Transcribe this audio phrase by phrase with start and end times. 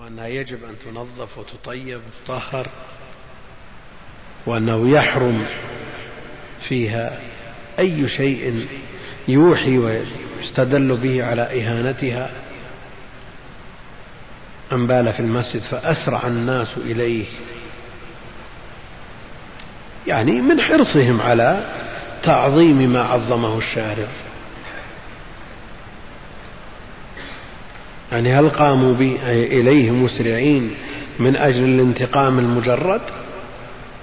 [0.00, 2.66] وأنها يجب أن تنظف وتطيب وتطهر
[4.46, 5.46] وأنه يحرم
[6.68, 7.20] فيها
[7.78, 8.66] أي شيء
[9.28, 12.30] يوحي ويستدل به على إهانتها.
[14.72, 17.26] أن بال في المسجد فأسرع الناس إليه.
[20.06, 21.64] يعني من حرصهم على
[22.22, 24.08] تعظيم ما عظمه الشارع.
[28.12, 28.94] يعني هل قاموا
[29.26, 30.70] إليه مسرعين
[31.18, 33.00] من أجل الانتقام المجرد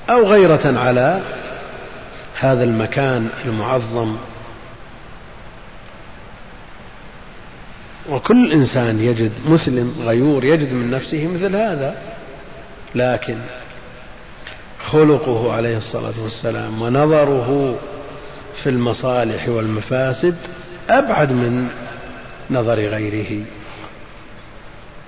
[0.09, 1.21] أو غيرة على
[2.39, 4.15] هذا المكان المعظم؟
[8.09, 11.95] وكل إنسان يجد مسلم غيور يجد من نفسه مثل هذا
[12.95, 13.37] لكن
[14.79, 17.75] خلقه عليه الصلاة والسلام ونظره
[18.63, 20.35] في المصالح والمفاسد
[20.89, 21.67] أبعد من
[22.51, 23.45] نظر غيره.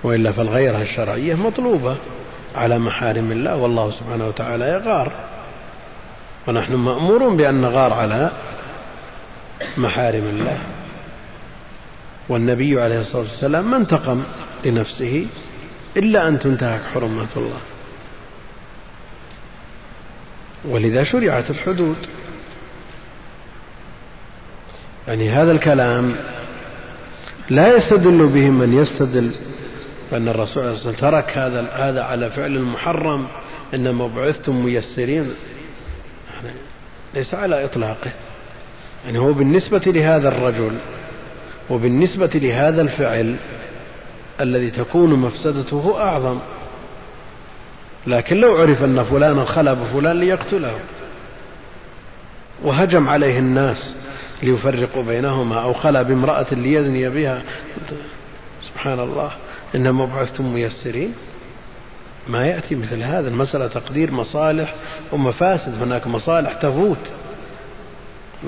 [0.04, 1.96] وإلا فالغيرة الشرعية مطلوبة
[2.54, 5.12] على محارم الله والله سبحانه وتعالى يغار.
[6.48, 8.30] ونحن مأمورون بأن نغار على
[9.76, 10.58] محارم الله.
[12.28, 14.22] والنبي عليه الصلاة والسلام ما انتقم
[14.64, 15.26] لنفسه
[15.96, 17.60] إلا أن تنتهك حرمات الله.
[20.64, 21.96] ولذا شرعت الحدود.
[25.08, 26.16] يعني هذا الكلام
[27.50, 29.34] لا يستدل به من يستدل
[30.10, 33.26] بأن الرسول صلى الله عليه وسلم ترك هذا هذا على فعل المحرم
[33.74, 35.34] إنما بعثتم ميسرين.
[36.44, 36.56] يعني
[37.14, 38.12] ليس على إطلاقه.
[39.06, 40.72] يعني هو بالنسبة لهذا الرجل
[41.70, 43.36] وبالنسبة لهذا الفعل
[44.40, 46.38] الذي تكون مفسدته أعظم.
[48.06, 50.78] لكن لو عرف أن فلانا خلى بفلان ليقتله.
[52.62, 53.96] وهجم عليه الناس
[54.42, 57.42] ليفرقوا بينهما أو خلى بامرأة ليزني بها.
[58.62, 59.30] سبحان الله.
[59.74, 61.14] إنما بعثتم ميسرين.
[62.28, 64.74] ما يأتي مثل هذا المسألة تقدير مصالح
[65.12, 67.10] ومفاسد هناك مصالح تفوت.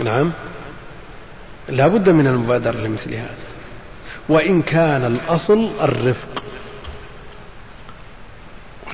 [0.04, 0.32] نعم.
[1.68, 3.52] لا بد من المبادرة لمثل هذا.
[4.28, 6.42] وإن كان الأصل الرفق.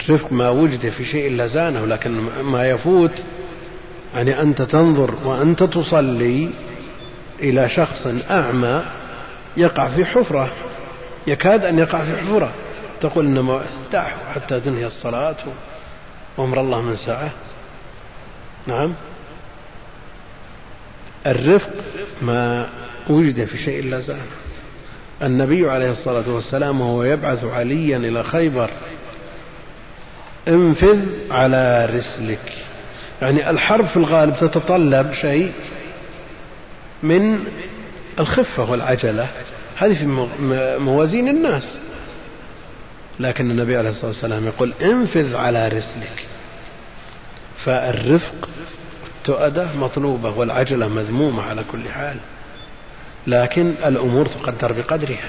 [0.01, 2.11] الرفق ما وجد في شيء لزانه لكن
[2.43, 3.23] ما يفوت
[4.15, 6.51] يعني أنت تنظر وأنت تصلي
[7.41, 8.83] إلى شخص أعمى
[9.57, 10.49] يقع في حفرة.
[11.29, 12.53] يكاد أن يقع في حفرة
[13.01, 13.63] تقول إنما
[13.93, 15.37] دعه حتى تنهي الصلاة
[16.37, 17.31] وأمر الله من ساعة.
[18.67, 18.95] نعم.
[21.27, 21.71] الرفق
[22.23, 22.69] ما
[23.11, 24.17] وجد في شيء لا زال
[25.23, 28.71] النبي عليه الصلاة والسلام وهو يبعث عليا إلى خيبر
[30.49, 32.53] انفذ على رسلك.
[33.23, 35.53] يعني الحرب في الغالب تتطلب شيء
[37.03, 37.45] من
[38.19, 39.29] الخفة والعجلة.
[39.79, 40.07] هذه في
[40.79, 41.79] موازين الناس.
[43.21, 46.27] لكن النبي عليه الصلاة والسلام يقول انفذ على رسلك.
[47.65, 48.49] فالرفق
[49.19, 52.17] التؤدة مطلوبة والعجلة مذمومة على كل حال.
[53.27, 55.29] لكن الأمور تقدر بقدرها.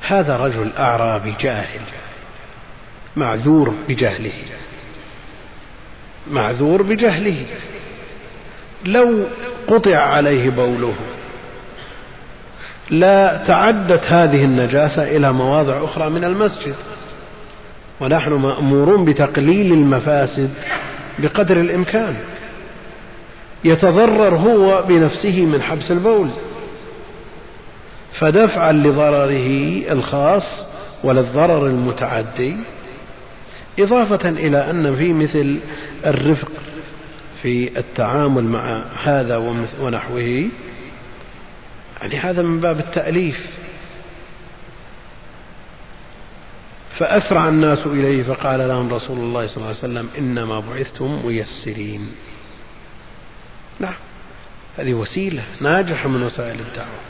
[0.00, 1.80] هذا رجل أعرابي جاهل
[3.16, 4.42] معذور بجهله
[6.30, 7.46] معذور بجهله
[8.84, 9.26] لو
[9.68, 10.94] قطع عليه بوله
[12.90, 16.74] لا تعدت هذه النجاسة إلى مواضع أخرى من المسجد.
[18.00, 20.50] ونحن مأمورون بتقليل المفاسد
[21.18, 22.16] بقدر الإمكان.
[23.64, 26.28] يتضرر هو بنفسه من حبس البول.
[28.12, 30.66] فدفعا لضرره الخاص
[31.04, 32.56] وللضرر المتعدي
[33.78, 35.58] إضافة إلى أن في مثل
[36.06, 36.48] الرفق
[37.42, 39.36] في التعامل مع هذا
[39.82, 40.48] ونحوه
[42.00, 43.56] يعني هذا من باب التأليف.
[46.98, 52.12] فأسرع الناس إليه فقال لهم رسول الله صلى الله عليه وسلم إنما بعثتم ميسرين.
[53.80, 53.94] نعم
[54.78, 57.00] هذه وسيلة ناجحة من وسائل الدعوة.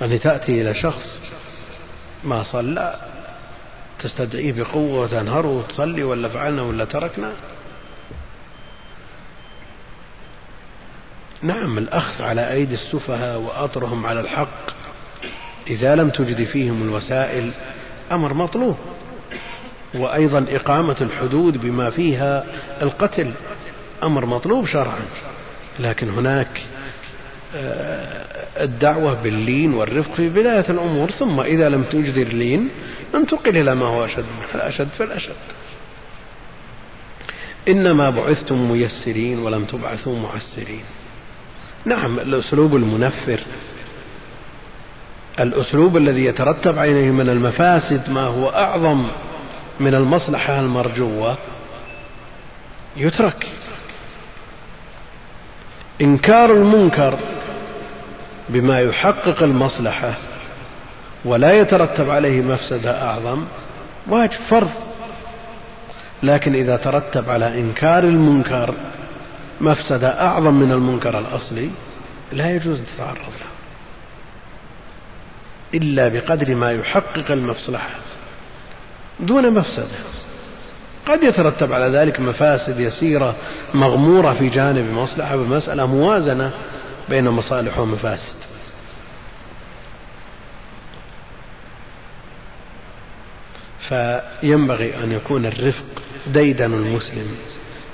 [0.00, 1.20] يعني تأتي إلى شخص
[2.24, 3.00] ما صلى
[3.98, 7.32] تستدعيه بقوة وتنهره وتصلي ولا فعلنا ولا تركنا
[11.42, 14.70] نعم الأخذ على أيدي السفهاء وأطرهم على الحق.
[15.66, 17.52] إذا لم تجد فيهم الوسائل
[18.12, 18.76] أمر مطلوب.
[19.94, 22.44] وأيضا إقامة الحدود بما فيها
[22.82, 23.32] القتل
[24.02, 25.02] أمر مطلوب شرعا.
[25.78, 26.62] لكن هناك
[27.56, 28.24] آه،
[28.64, 31.10] الدعوة باللين والرفق في بداية الأمور.
[31.10, 32.68] ثم إذا لم توجد اللين
[33.14, 34.24] انتقل إلى ما هو أشد
[34.54, 34.88] الأشد.
[34.88, 35.32] فالأشد
[37.68, 40.84] إنما بعثتم ميسرين ولم تبعثوا معسرين.
[41.84, 43.40] نعم الأسلوب المنفر.
[45.40, 49.06] الأسلوب الذي يترتب عليه من المفاسد ما هو أعظم
[49.80, 51.36] من المصلحة المرجوة
[52.96, 53.46] يترك.
[56.00, 57.18] إنكار المنكر
[58.48, 60.14] بما يحقق المصلحة
[61.24, 63.44] ولا يترتب عليه مفسدة أعظم
[64.08, 64.70] واجب فرض.
[66.22, 68.74] لكن إذا ترتب على إنكار المنكر
[69.62, 71.70] مفسدة أعظم من المنكر الأصلي
[72.32, 73.52] لا يجوز أن تتعرض له.
[75.74, 77.90] إلا بقدر ما يحقق المصلحة
[79.20, 79.98] دون مفسدة.
[81.06, 83.36] قد يترتب على ذلك مفاسد يسيرة
[83.74, 86.50] مغمورة في جانب مصلحة بمسألة موازنة
[87.08, 88.36] بين مصالح ومفاسد.
[93.88, 95.84] فينبغي أن يكون الرفق
[96.26, 97.36] ديدن المسلم.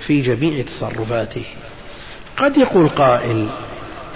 [0.08, 1.44] في جميع تصرفاته.
[2.36, 3.48] قد يقول قائل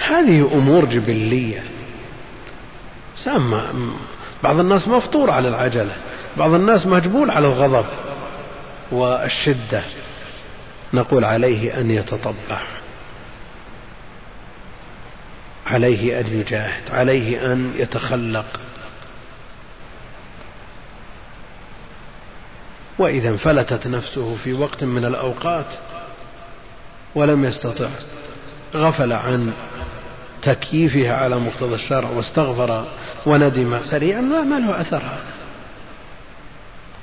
[0.07, 1.63] هذه أمور جبلية.
[3.15, 3.73] سامة
[4.43, 5.95] بعض الناس مفطور على العجلة
[6.37, 7.85] بعض الناس مجبول على الغضب
[8.91, 9.83] والشدة.
[10.93, 12.61] نقول عليه أن يتطبع
[15.67, 18.45] عليه أن يجاهد عليه أن يتخلق.
[23.03, 25.65] وإذا انفلتت نفسه في وقت من الأوقات
[27.15, 27.87] ولم يستطع
[28.75, 29.53] غفل عن
[30.41, 32.85] تكييفها على مقتضى الشرع واستغفر
[33.25, 35.33] وندم سريعا ما له أثر هذا.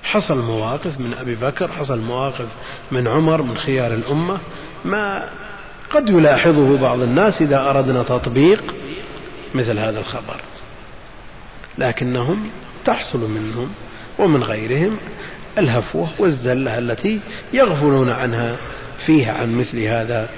[0.03, 2.47] حصل مواقف من أبي بكر حصل مواقف
[2.93, 4.39] من عمر من خيار الأمة
[4.85, 5.29] ما
[5.91, 8.75] قد يلاحظه بعض الناس إذا أردنا تطبيق
[9.55, 10.41] مثل هذا الخبر.
[11.79, 12.51] لكنهم
[12.85, 13.73] تحصل منهم
[14.19, 14.97] ومن غيرهم
[15.61, 17.21] الهفوة والزلة التي
[17.53, 18.57] يغفلون عنها
[19.07, 20.29] فيها عن مثل هذا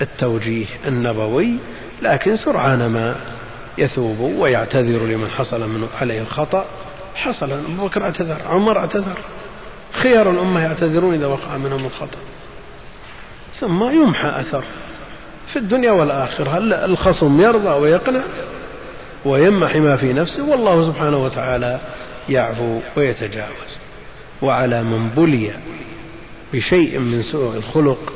[0.00, 1.54] التوجيه النبوي
[2.02, 3.16] لكن سرعان ما
[3.78, 6.64] يثوب ويعتذر لمن حصل منه عليه الخطأ.
[7.14, 7.50] حصل.
[7.50, 9.16] أبو بكر اعتذر عمر اعتذر
[9.92, 12.18] خيار الأمة يعتذرون إذا وقع منهم الخطأ.
[13.60, 14.64] ثم يمحى أثر
[15.52, 16.58] في الدنيا والآخرة.
[16.84, 18.22] الخصم يرضى ويقنع
[19.24, 21.80] ويمحي ما في نفسه والله سبحانه وتعالى
[22.28, 23.81] يعفو ويتجاوز.
[24.42, 25.54] وعلى من بلي
[26.52, 28.12] بشيء من سوء الخلق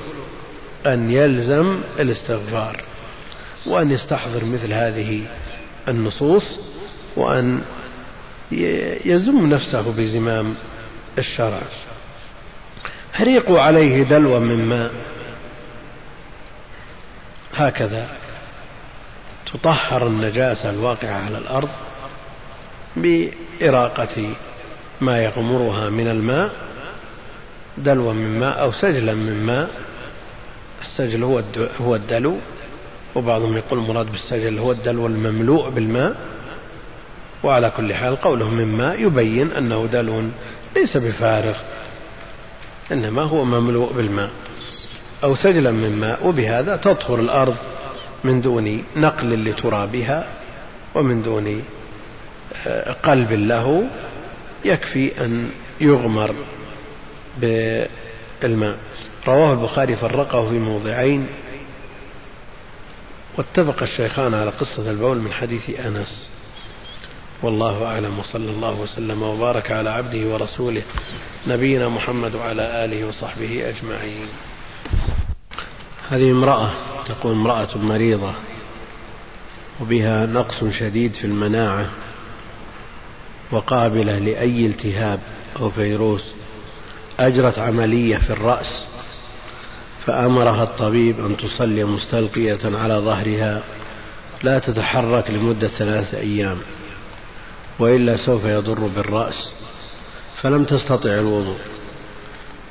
[0.86, 2.82] أن يلزم الاستغفار
[3.66, 5.22] وأن يستحضر مثل هذه
[5.88, 6.60] النصوص
[7.16, 7.60] وأن
[9.04, 10.54] يزم نفسه بزمام
[11.18, 11.62] الشرع.
[13.14, 14.90] هريقوا عليه دلوا من ماء.
[17.54, 18.08] هكذا
[19.52, 21.68] تطهر النجاسة الواقعة على الأرض
[22.96, 24.34] بإراقة
[25.00, 26.50] ما يغمرها من الماء
[27.78, 29.68] دلوا من ماء أو سجلا من ماء.
[30.82, 31.42] السجل هو
[31.80, 32.36] هو الدلو.
[33.14, 36.16] وبعضهم يقول المراد بالسجل هو الدلو المملوء بالماء.
[37.44, 40.22] وعلى كل حال قوله من ماء يبين أنه دلو
[40.76, 41.56] ليس بفارغ
[42.92, 44.30] إنما هو مملوء بالماء.
[45.24, 47.56] أو سجلا من ماء وبهذا تطهر الأرض
[48.24, 50.26] من دون نقل لترابها
[50.94, 51.62] ومن دون
[52.66, 53.84] آه، قلب له.
[54.66, 56.34] يكفي أن يغمر
[57.40, 58.78] بالماء.
[59.28, 61.26] رواه البخاري فرقه في موضعين
[63.38, 66.30] واتفق الشيخان على قصة البول من حديث أنس.
[67.42, 70.82] والله أعلم وصلى الله وسلم وبارك على عبده ورسوله
[71.46, 74.28] نبينا محمد وعلى آله وصحبه أجمعين.
[76.08, 76.70] هذه امرأة
[77.08, 78.32] تقول امرأة مريضة
[79.80, 81.90] وبها نقص شديد في المناعة.
[83.50, 85.20] وقابلة لأي التهاب
[85.60, 86.24] أو فيروس
[87.20, 88.84] أجرت عملية في الرأس
[90.06, 93.62] فأمرها الطبيب أن تصلي مستلقية على ظهرها
[94.42, 96.58] لا تتحرك لمدة ثلاثة أيام
[97.78, 99.50] وإلا سوف يضر بالرأس
[100.42, 101.58] فلم تستطع الوضوء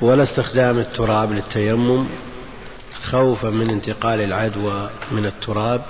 [0.00, 2.06] ولا استخدام التراب للتيمم
[3.02, 5.82] خوفا من انتقال العدوى من التراب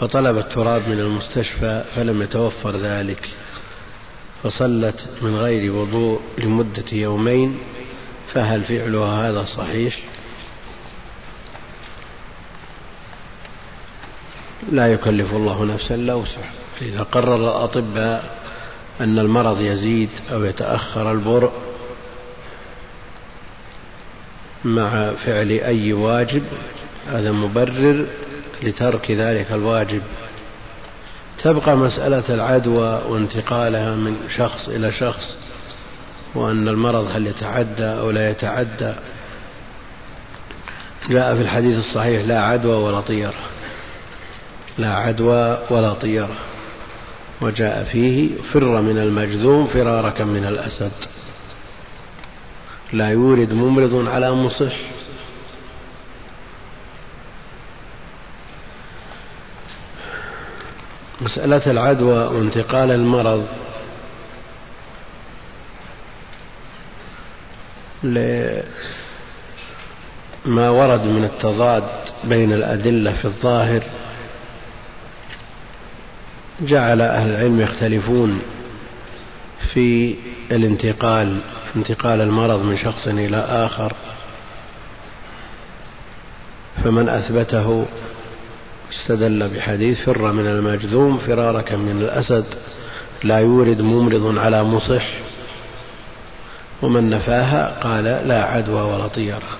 [0.00, 3.28] فطلب التراب من المستشفى فلم يتوفر ذلك.
[4.42, 7.58] فصلت من غير وضوء لمدة يومين
[8.32, 9.98] فهل فعلها هذا صحيح؟
[14.72, 16.52] لا يكلف الله نفسا إلا وسعها.
[16.80, 18.38] فاذا قرر الأطباء
[19.00, 21.52] أن المرض يزيد أو يتأخر البرء
[24.64, 26.42] مع فعل أي واجب
[27.08, 28.06] هذا مبرر
[28.62, 30.02] لترك ذلك الواجب.
[31.38, 35.36] تبقى مسألة العدوى وانتقالها من شخص إلى شخص
[36.34, 38.94] وأن المرض هل يتعدى أو لا يتعدى.
[41.10, 43.34] جاء في الحديث الصحيح لا عدوى ولا طيرة
[44.78, 46.36] لا عدوى ولا طيرة
[47.40, 50.92] وجاء فيه فر من المجذوم فرارك من الأسد.
[52.92, 54.72] لا يورد ممرض على مصح.
[61.20, 63.46] مسألة العدوى وانتقال المرض.
[68.04, 68.64] لما
[70.70, 71.84] ورد من التضاد
[72.24, 73.82] بين الأدلة في الظاهر
[76.60, 78.42] جعل أهل العلم يختلفون
[79.72, 80.14] في
[80.50, 81.40] الانتقال
[81.76, 83.92] انتقال المرض من شخص إلى آخر.
[86.84, 87.86] فمن أثبته
[88.90, 92.44] استدل بحديث فر من المجذوم فرارك من الأسد
[93.24, 95.06] لا يورد ممرض على مصح
[96.82, 99.58] ومن نفاها قال لا عدوى ولا طيرة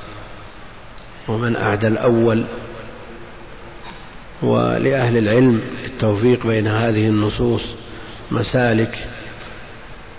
[1.29, 2.45] ومن أعدى الأول
[4.43, 7.63] ولأهل العلم التوفيق بين هذه النصوص
[8.31, 8.99] مسالك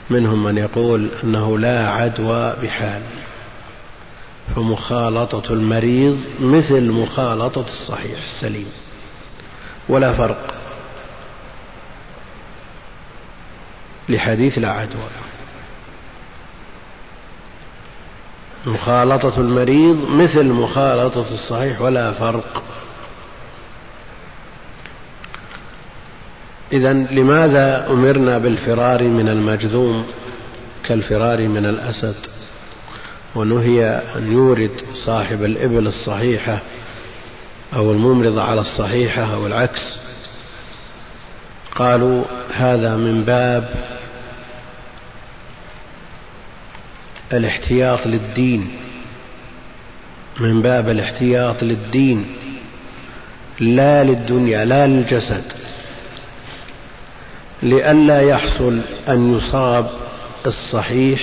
[0.10, 3.02] منهم من يقول أنه لا عدوى بحال
[4.56, 8.68] فمخالطة المريض مثل مخالطة الصحيح السليم
[9.90, 10.56] ولا فرق
[14.10, 15.10] لحديث لا عدوى.
[18.66, 22.64] مخالطة المريض مثل مخالطة الصحيح ولا فرق.
[26.74, 30.06] إذا لماذا أمرنا بالفرار من المجذوم
[30.84, 32.16] كالفرار من الأسد؟
[33.36, 34.72] ونهي أن يورد
[35.06, 36.60] صاحب الإبل الصحيحة
[37.76, 39.82] أو الممرضة على الصحيحة أو العكس
[41.76, 42.24] قالوا
[42.54, 43.70] هذا من باب
[47.34, 48.72] الاحتياط للدين
[50.40, 52.26] من باب الاحتياط للدين
[53.60, 55.44] لا للدنيا لا للجسد
[57.64, 59.90] لئلا يحصل أن يصاب
[60.46, 61.22] الصحيح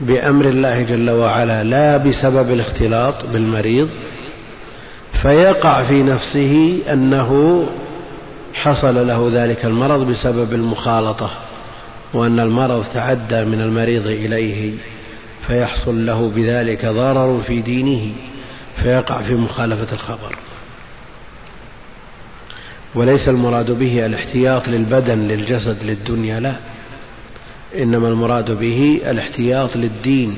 [0.00, 3.88] بأمر الله جل وعلا لا بسبب الاختلاط بالمريض
[5.22, 7.62] فيقع في نفسه أنه
[8.54, 11.30] حصل له ذلك المرض بسبب المخالطة
[12.14, 14.72] وأن المرض تعدى من المريض إليه
[15.46, 18.12] فيحصل له بذلك ضرر في دينه
[18.82, 20.36] فيقع في مخالفة الخبر.
[22.94, 26.54] وليس المراد به الاحتياط للبدن للجسد للدنيا لا.
[27.76, 30.36] إنما المراد به الاحتياط للدين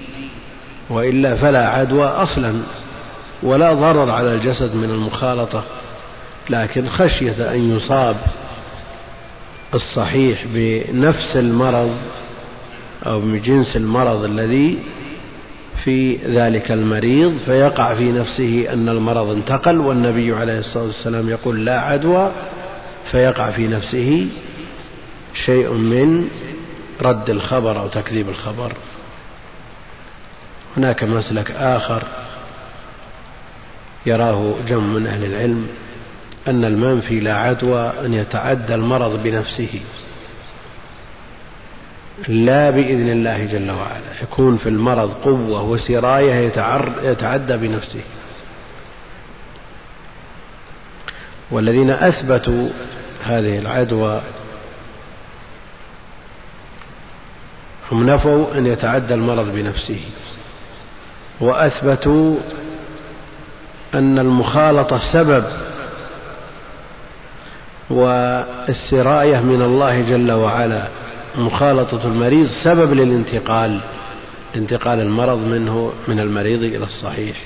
[0.91, 2.55] وإلا فلا عدوى أصلا
[3.43, 5.65] ولا ضرر على الجسد من المخالطة
[6.51, 8.17] لكن خشية أن يصاب
[9.75, 11.91] الصحيح بنفس المرض
[13.07, 14.79] أو بجنس المرض الذي
[15.85, 21.81] في ذلك المريض فيقع في نفسه أن المرض انتقل والنبي عليه الصلاة والسلام يقول لا
[21.81, 22.33] عدوى
[23.11, 24.27] فيقع في نفسه
[25.47, 26.29] شيء من
[27.03, 28.73] رد الخبر أو تكذيب الخبر.
[30.77, 32.03] هناك مسلك آخر
[34.07, 35.69] يراه جم من أهل العلم
[36.49, 39.81] أن المنفي لا عدوى أن يتعدى المرض بنفسه.
[42.29, 44.23] لا بإذن الله جل وعلا.
[44.23, 46.53] يكون في المرض قوة وسراية
[47.03, 48.03] يتعدى بنفسه.
[51.51, 52.69] والذين أثبتوا
[53.25, 54.21] هذه العدوى
[57.93, 60.01] هم نفوا أن يتعدى المرض بنفسه.
[61.41, 62.37] وأثبتوا
[63.95, 65.45] أن المخالطة سبب
[67.91, 70.89] والسراية من الله جل وعلا.
[71.39, 73.81] مخالطة المريض سبب للانتقال
[74.57, 77.37] انتقال المرض منه من المريض إلى الصحيح.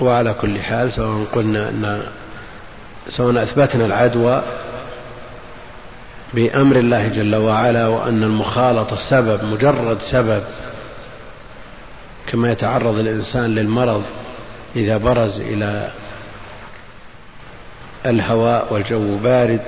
[0.00, 2.02] وعلى كل حال سواء قلنا أن
[3.08, 4.42] سواء أثبتنا العدوى
[6.34, 10.42] بأمر الله جل وعلا وأن المخالطة سبب مجرد سبب
[12.26, 14.02] كما يتعرض الإنسان للمرض
[14.76, 15.90] إذا برز إلى
[18.06, 19.62] الهواء والجو بارد.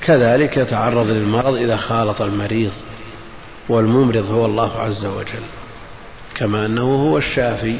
[0.00, 2.72] كذلك يتعرض للمرض إذا خالط المريض
[3.68, 5.44] والممرض هو الله عز وجل
[6.34, 7.76] كما أنه هو الشافي.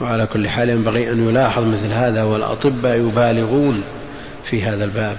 [0.00, 3.84] وعلى كل حال ينبغي أن يلاحظ مثل هذا والأطباء يبالغون
[4.50, 5.16] في هذا الباب.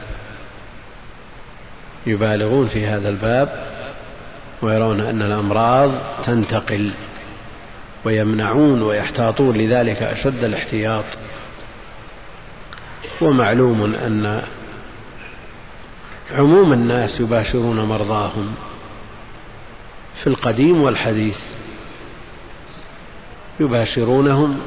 [2.08, 3.50] يبالغون في هذا الباب
[4.62, 5.92] ويرون أن الأمراض
[6.26, 6.92] تنتقل
[8.06, 11.06] ويمنعون ويحتاطون لذلك أشد الاحتياط.
[13.22, 14.42] ومعلوم أن
[16.36, 18.56] عموم الناس يباشرون مرضاهم
[20.24, 21.38] في القديم والحديث.
[23.60, 24.60] يباشرونهم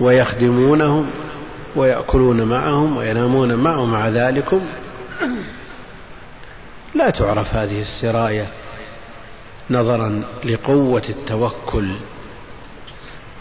[0.00, 1.10] ويخدمونهم
[1.76, 4.60] ويأكلون معهم وينامون معهم مع ذلكم.
[6.94, 8.46] لا تعرف هذه السراية
[9.70, 11.90] نظرا لقوة التوكل.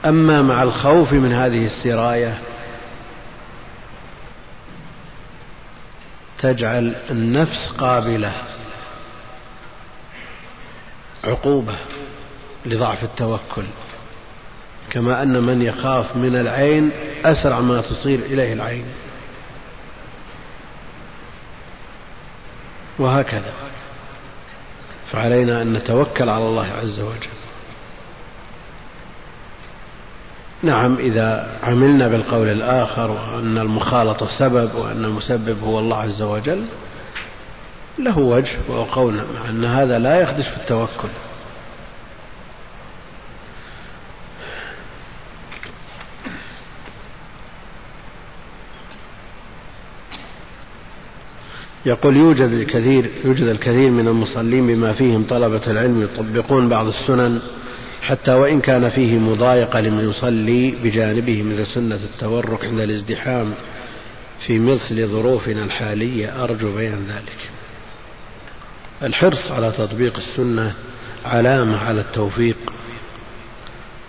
[0.05, 2.37] أما مع الخوف من هذه السراية
[6.39, 8.33] تجعل النفس قابلة
[11.23, 11.75] عقوبة
[12.65, 13.65] لضعف التوكل.
[14.89, 16.91] كما أن من يخاف من العين
[17.25, 18.85] أسرع ما تصير إليه العين.
[22.99, 23.53] وهكذا.
[25.11, 27.39] فعلينا أن نتوكل على الله عز وجل.
[30.63, 36.65] نعم إذا عملنا بالقول الآخر وأن المخالطة سبب وأن المسبب هو الله عز وجل
[37.99, 41.09] له وجه وهو قولنا مع أن هذا لا يخدش في التوكل.
[51.85, 57.41] يقول يوجد الكثير يوجد الكثير من المصلين بما فيهم طلبة العلم يطبقون بعض السنن
[58.01, 63.53] حتى وإن كان فيه مضايقة لمن يصلي بجانبه مثل سنة التورك عند الازدحام
[64.47, 66.43] في مثل ظروفنا الحالية.
[66.43, 67.49] أرجو بيان ذلك.
[69.03, 70.73] الحرص على تطبيق السنة
[71.25, 72.57] علامة على التوفيق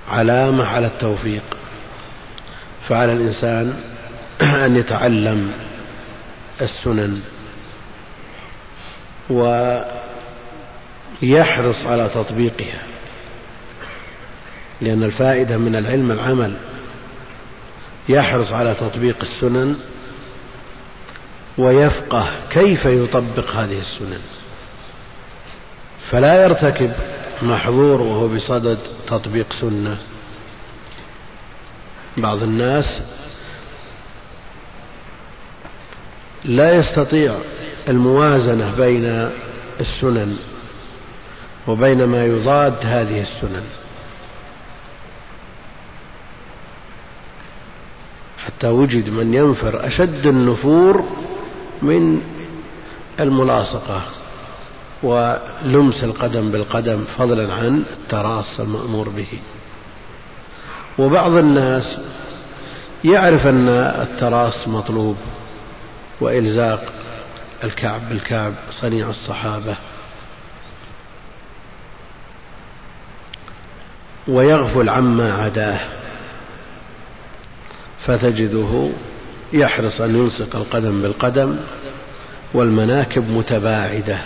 [0.08, 1.42] علامة على التوفيق.
[2.88, 3.74] فعلى الإنسان
[4.40, 5.50] أن يتعلم
[6.60, 7.20] السنن.
[11.22, 12.82] ويحرص على تطبيقها
[14.80, 16.56] لأن الفائدة من العلم العمل
[18.08, 19.76] يحرص على تطبيق السنن
[21.58, 24.20] ويفقه كيف يطبق هذه السنن.
[26.10, 26.92] فلا يرتكب
[27.42, 29.98] محظور وهو بصدد تطبيق سنة.
[32.16, 33.00] بعض الناس
[36.44, 37.34] لا يستطيع
[37.88, 39.30] الموازنة بين
[39.80, 40.36] السنن
[41.68, 43.62] وبين ما يضاد هذه السنن.
[48.46, 51.04] حتى وجد من ينفر أشد النفور
[51.82, 52.22] من
[53.20, 54.02] الملاصقة
[55.02, 59.38] ولمس القدم بالقدم فضلا عن التراص المأمور به.
[60.98, 61.98] وبعض الناس
[63.04, 65.16] يعرف أن التراص مطلوب
[66.20, 66.92] وإلزاق
[67.64, 69.76] الكعب بالكعب صنيع الصحابة.
[74.28, 75.80] ويغفل عما عداه.
[78.06, 78.90] فتجده
[79.52, 81.56] يحرص أن يلصق القدم بالقدم
[82.54, 84.18] والمناكب متباعدة.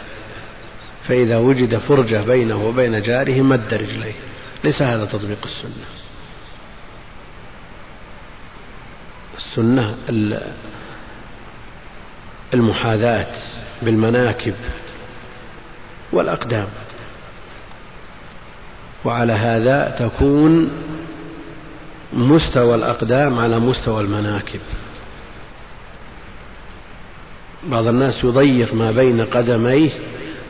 [1.09, 4.14] فإذا وجد فرجة بينه وبين جاره مد رجليه.
[4.64, 5.85] ليس هذا تطبيق السنة.
[9.37, 9.97] السنة
[12.54, 13.26] المحاذاة
[13.83, 14.54] بالمناكب
[16.12, 16.66] والأقدام.
[19.04, 20.70] وعلى هذا تكون
[22.12, 24.61] مستوى الأقدام على مستوى المناكب.
[27.66, 29.90] بعض الناس يضيق ما بين قدميه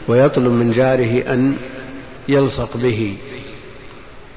[0.08, 1.56] ويطلب من جاره أن
[2.28, 3.16] يلصق به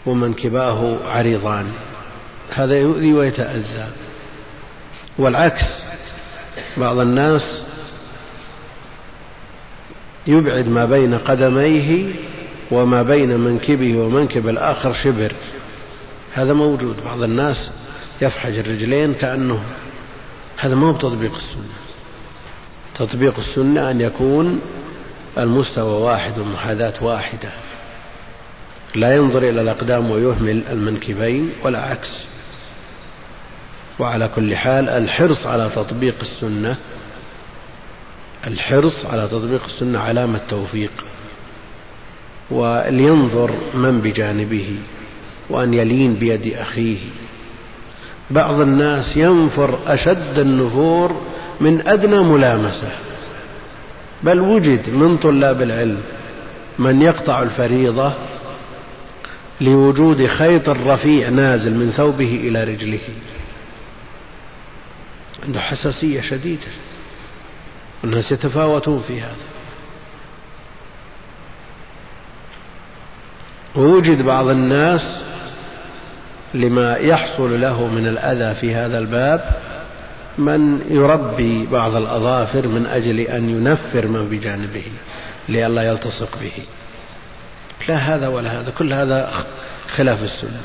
[0.06, 1.68] ومنكباه عريضان.
[2.54, 3.88] هذا يؤذي ويتأذى.
[5.18, 5.87] والعكس
[6.78, 7.62] بعض الناس
[10.28, 12.14] يبعد ما بين قدميه
[12.72, 15.32] وما بين منكبه ومنكب الآخر شبر.
[16.34, 16.96] هذا موجود.
[17.06, 17.72] بعض الناس
[18.22, 19.64] يفحج الرجلين كأنه
[20.58, 21.78] هذا ما هو تطبيق السنة.
[22.96, 24.62] تطبيق السنة أن يكون
[25.38, 27.50] المستوى واحد والمحاذاة واحدة.
[28.96, 32.10] لا ينظر إلى الأقدام ويهمل المنكبين ولا عكس
[34.00, 36.78] وعلى كل حال الحرص على تطبيق السنة
[38.48, 40.92] الحرص على تطبيق السنة علامة توفيق
[42.52, 44.76] ولينظر من بجانبه
[45.50, 46.98] وأن يلين بيد أخيه.
[48.32, 51.22] بعض الناس ينفر أشد النفور
[51.62, 52.90] من أدنى ملامسة.
[54.24, 56.02] بل وجد من طلاب العلم
[56.80, 58.14] من يقطع الفريضة
[59.62, 63.00] لوجود خيط رفيع نازل من ثوبه إلى رجله.
[65.44, 66.68] عنده حساسية شديدة.
[68.04, 69.36] الناس يتفاوتون في هذا.
[73.76, 75.02] ووجد بعض الناس
[76.54, 79.50] لما يحصل له من الأذى في هذا الباب
[80.38, 84.86] من يربي بعض الأظافر من أجل أن ينفر من بجانبه
[85.50, 86.64] لئلا يلتصق به.
[87.88, 89.46] لا هذا ولا هذا كل هذا
[89.96, 90.62] خلاف السنة.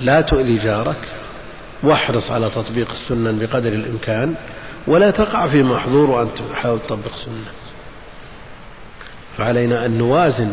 [0.00, 1.21] لا تؤذي جارك.
[1.82, 4.34] واحرص على تطبيق السنن بقدر الإمكان
[4.86, 7.44] ولا تقع في محظور وأنت تحاول تطبق سنة.
[9.38, 10.52] فعلينا أن نوازن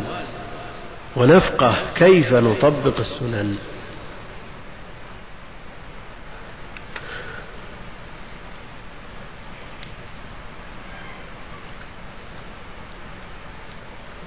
[1.16, 3.58] ونفقه كيف نطبق السنن.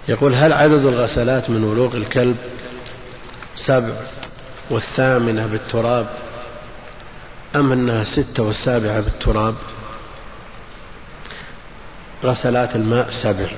[0.09, 2.37] يقول هل عدد الغسلات من ولوغ الكلب
[3.67, 3.95] سبع
[4.71, 6.07] والثامنة بالتراب؟
[7.57, 9.55] أم أنها ستة والسابعة بالتراب؟
[12.25, 13.49] غسلات الماء سبع.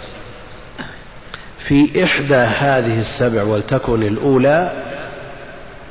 [1.69, 4.73] في إحدى هذه السبع ولتكن الأولى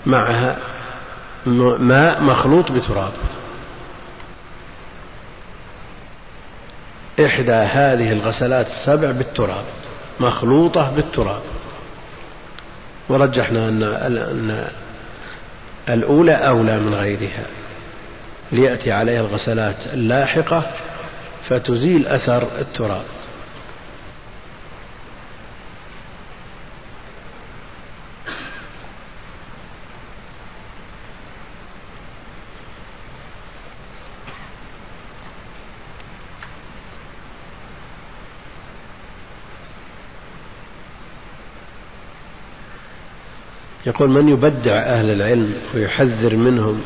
[0.06, 0.58] معها
[1.80, 3.14] ماء مخلوط بتراب.
[7.26, 9.66] إحدى هذه الغسلات السبع بالتراب
[10.20, 11.42] مخلوطة بالتراب.
[13.10, 14.68] ورجحنا أن
[15.90, 17.46] الأولى أولى من غيرها.
[18.54, 20.64] ليأتي عليها الغسلات اللاحقة
[21.50, 23.04] فتزيل أثر التراب.
[43.86, 46.82] يقول من يبدع أهل العلم ويحذر منهم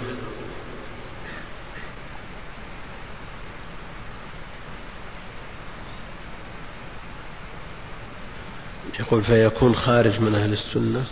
[9.07, 11.03] يقول فيكون خارج من أهل السنة.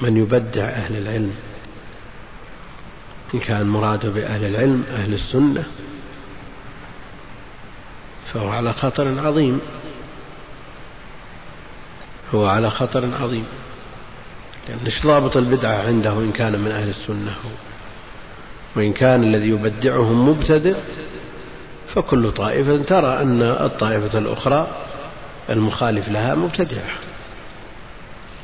[0.00, 1.34] من يبدع أهل العلم
[3.34, 5.64] إن كان مراده بأهل العلم أهل السنة
[8.32, 9.60] فهو على خطر عظيم.
[12.34, 13.46] هو على خطر عظيم.
[14.68, 17.50] لأن إيش ضابط البدعة عنده إن كان من أهل السنة هو؟
[18.76, 20.76] وإن كان الذي يبدعهم مبتدع
[21.94, 24.66] فكل طائفة ترى أن الطائفة الأخرى
[25.50, 26.90] المخالف لها مبتدعة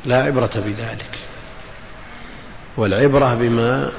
[0.05, 1.19] لا عبرة بذلك.
[2.77, 3.91] والعبرة بما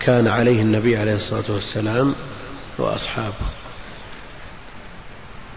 [0.00, 2.14] كان عليه النبي عليه الصلاة والسلام
[2.78, 3.34] وأصحابه.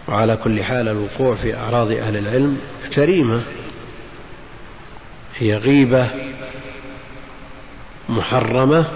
[0.08, 2.58] وعلى كل حال الوقوع في أعراض أهل العلم
[2.92, 3.42] جريمة
[5.36, 6.08] هي غيبة
[8.08, 8.86] محرمة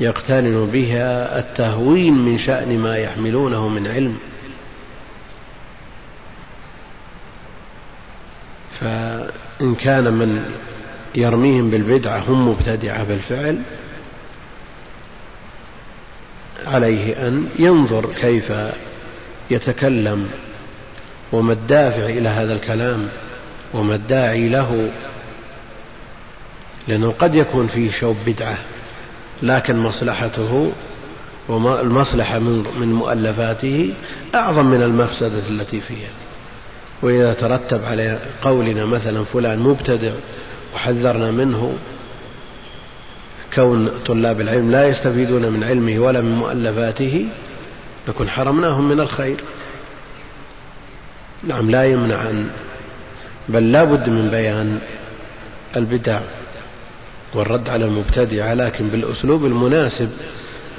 [0.00, 4.18] يقترن بها التهوين من شأن ما يحملونه من علم.
[8.80, 10.50] فإن كان من
[11.14, 13.58] يرميهم بالبدعة هم مبتدعة بالفعل
[16.66, 18.52] عليه أن ينظر كيف
[19.50, 20.28] يتكلم
[21.32, 23.08] وما الدافع إلى هذا الكلام
[23.74, 24.90] وما الداعي له
[26.88, 28.58] لأنه قد يكون فيه شوب بدعة.
[29.42, 30.72] لكن مصلحته
[31.48, 32.38] والمصلحة
[32.78, 33.92] من مؤلفاته
[34.34, 36.10] أعظم من المفسدة التي فيها.
[37.02, 40.12] وإذا ترتب على قولنا مثلا فلان مبتدع
[40.74, 41.72] وحذرنا منه
[43.54, 47.26] كون طلاب العلم لا يستفيدون من علمه ولا من مؤلفاته
[48.08, 49.36] نكون حرمناهم من الخير.
[51.44, 52.50] نعم لا يمنع أن
[53.48, 54.78] بل لا بد من بيان
[55.76, 56.20] البدع.
[57.36, 60.10] والرد على المبتدعة لكن بالأسلوب المناسب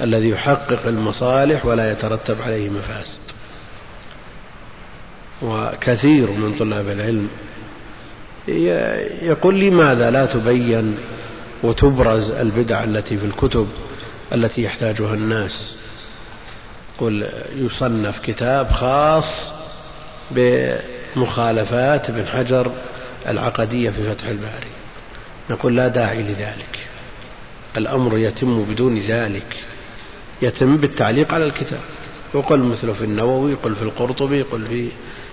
[0.00, 3.18] الذي يحقق المصالح ولا يترتب عليه مفاسد.
[5.42, 7.28] وكثير من طلاب العلم
[9.22, 10.98] يقول لماذا لا تبين
[11.62, 13.68] وتبرز البدع التي في الكتب
[14.34, 15.74] التي يحتاجها الناس؟
[16.98, 19.24] قل يصنف كتاب خاص
[20.30, 22.70] بمخالفات ابن حجر
[23.28, 24.77] العقدية في فتح الباري.
[25.50, 26.78] نقول لا داعي لذلك.
[27.76, 29.56] الأمر يتم بدون ذلك.
[30.42, 31.80] يتم بالتعليق على الكتاب.
[32.34, 34.90] وقل مثله في النووي قل في القرطبي قل في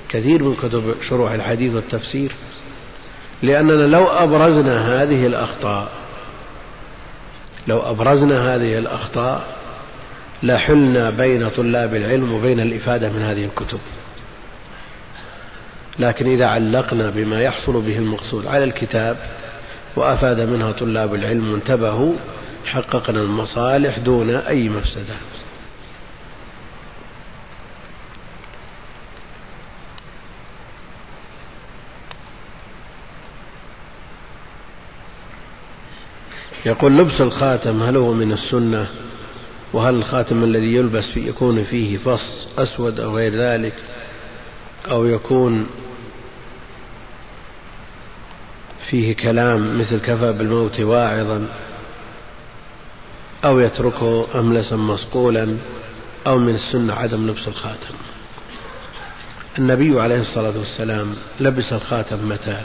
[0.10, 2.32] كثير من كتب شروح الحديث والتفسير.
[3.44, 5.92] لأننا لو أبرزنا هذه الأخطاء
[7.68, 9.58] لو أبرزنا هذه الأخطاء
[10.44, 13.80] لحلنا بين طلاب العلم وبين الإفادة من هذه الكتب.
[16.00, 19.18] لكن إذا علقنا بما يحصل به المقصود على الكتاب
[19.96, 22.14] وأفاد منها طلاب العلم وانتبهوا
[22.66, 25.16] حققنا المصالح دون أي مفسدة.
[36.66, 38.88] يقول لبس الخاتم هل هو من السنة؟
[39.74, 43.74] وهل الخاتم الذي يلبس في يكون فيه فص أسود أو غير ذلك؟
[44.92, 45.68] أو يكون
[48.90, 51.48] فيه كلام مثل كفى بالموت واعظا
[53.46, 55.58] أو يتركه أملسا مصقولا
[56.28, 57.96] أو من السنة عدم لبس الخاتم.
[59.58, 62.62] النبي عليه الصلاة والسلام لبس الخاتم متى؟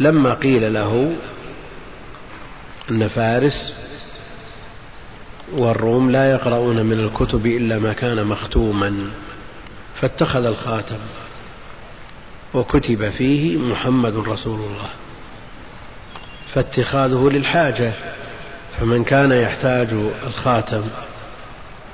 [0.00, 1.16] لما قيل له
[2.90, 3.72] أن فارس
[5.52, 9.10] والروم لا يقرؤون من الكتب إلا ما كان مختوما
[10.00, 10.98] فاتخذ الخاتم
[12.54, 14.90] وكتب فيه محمد رسول الله.
[16.56, 17.92] فاتخاذه للحاجة
[18.80, 19.88] فمن كان يحتاج
[20.26, 20.84] الخاتم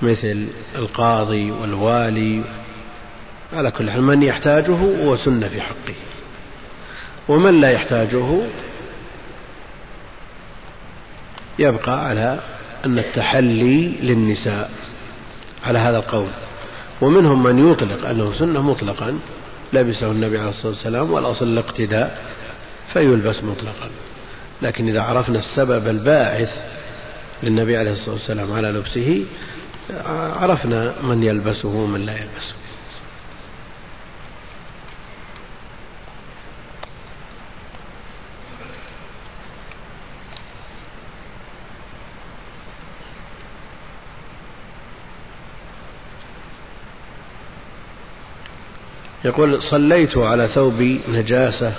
[0.03, 2.43] مثل القاضي والوالي
[3.53, 5.95] على كل حال من يحتاجه هو سنة في حقه.
[7.29, 8.39] ومن لا يحتاجه
[11.59, 12.41] يبقى على
[12.85, 14.71] أن التحلي للنساء
[15.65, 16.29] على هذا القول.
[17.01, 19.19] ومنهم من يطلق أنه سنة مطلقا
[19.73, 22.23] لبسه النبي عليه الصلاة والسلام والأصل الاقتداء
[22.93, 23.91] فيلبس مطلقا.
[24.63, 26.51] لكن إذا عرفنا السبب الباعث
[27.43, 29.25] للنبي عليه الصلاة والسلام على لبسه
[30.37, 32.55] عرفنا من يلبسه ومن لا يلبسه.
[49.25, 51.73] يقول صليت على ثوبي نجاسة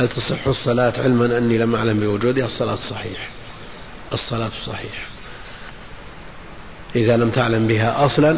[0.00, 3.28] هل تصح الصلاة علما أني لم أعلم بوجودها؟ الصلاة صحيح.
[4.12, 5.06] الصلاة صحيح.
[6.96, 8.36] إذا لم تعلم بها أصلا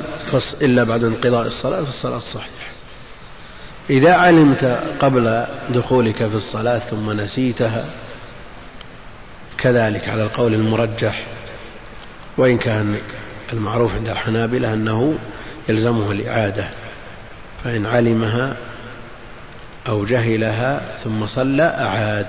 [0.63, 2.71] إلا بعد انقضاء الصلاة فالصلاة صحيح.
[3.91, 4.65] إذا علمت
[5.01, 7.87] قبل دخولك في الصلاة ثم نسيتها
[9.59, 11.27] كذلك على القول المرجح
[12.37, 12.99] وإن كان
[13.53, 15.19] المعروف عند الحنابلة أنه
[15.69, 16.69] يلزمه الإعادة
[17.65, 18.57] فإن علمها
[19.89, 22.27] أو جهلها ثم صلى أعاد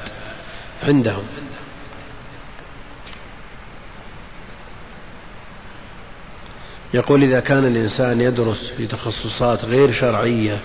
[0.83, 1.23] عندهم.
[6.93, 10.57] يقول إذا كان الإنسان يدرس في تخصصات غير شرعية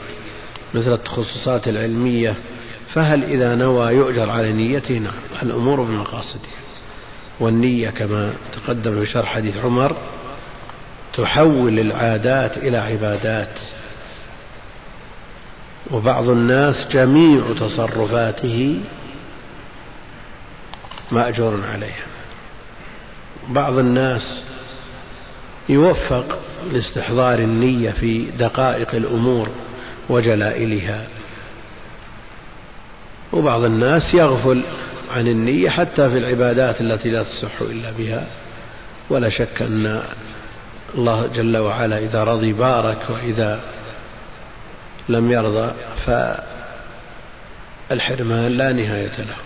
[0.74, 2.34] مثل التخصصات العلمية
[2.94, 6.58] فهل إذا نوى يؤجر على نيته؟ نعم الأمور بمقاصدها
[7.40, 9.96] والنية كما تقدم في شرح حديث عمر
[11.14, 13.58] تحول العادات إلى عبادات.
[15.92, 18.80] وبعض الناس جميع تصرفاته
[21.12, 22.06] مأجور عليها.
[23.48, 24.42] بعض الناس
[25.68, 26.38] يوفق
[26.72, 29.48] لاستحضار النية في دقائق الأمور
[30.08, 31.06] وجلائلها.
[33.32, 34.62] وبعض الناس يغفل
[35.14, 38.26] عن النية حتى في العبادات التي لا تصح إلا بها.
[39.10, 40.02] ولا شك أن
[40.94, 43.60] الله جل وعلا إذا رضي بارك وإذا
[45.08, 45.72] لم يرضى
[47.90, 49.36] فالحرمان لا نهاية له.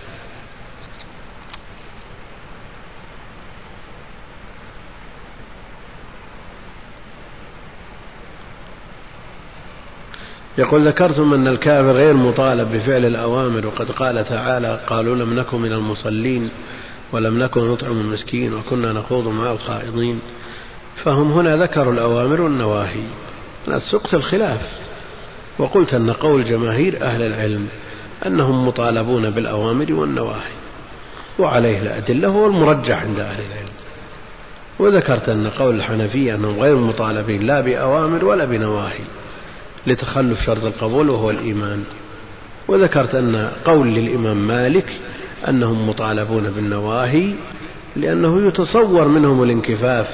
[10.59, 15.72] يقول ذكرتم أن الكافر غير مطالب بفعل الأوامر وقد قال تعالى قالوا لم نكن من
[15.72, 16.51] المصلين
[17.12, 20.20] ولم نكن نطعم المسكين وكنا نخوض مع الخائضين.
[21.05, 23.05] فهم هنا ذكروا الأوامر والنواهي.
[23.92, 24.61] سقط الخلاف.
[25.59, 27.69] وقلت أن قول جماهير أهل العلم
[28.27, 30.53] أنهم مطالبون بالأوامر والنواهي
[31.38, 33.73] وعليه الأدلة هو المرجح عند أهل العلم.
[34.79, 39.05] وذكرت أن قول الحنفية أنهم غير مطالبين لا بأوامر ولا بنواهي
[39.87, 41.85] لتخلف شرط القبول وهو الإيمان.
[42.69, 44.87] وذكرت أن قول للإمام مالك
[45.49, 47.31] أنهم مطالبون بالنواهي
[47.97, 50.07] لأنه يتصور منهم الانكفاف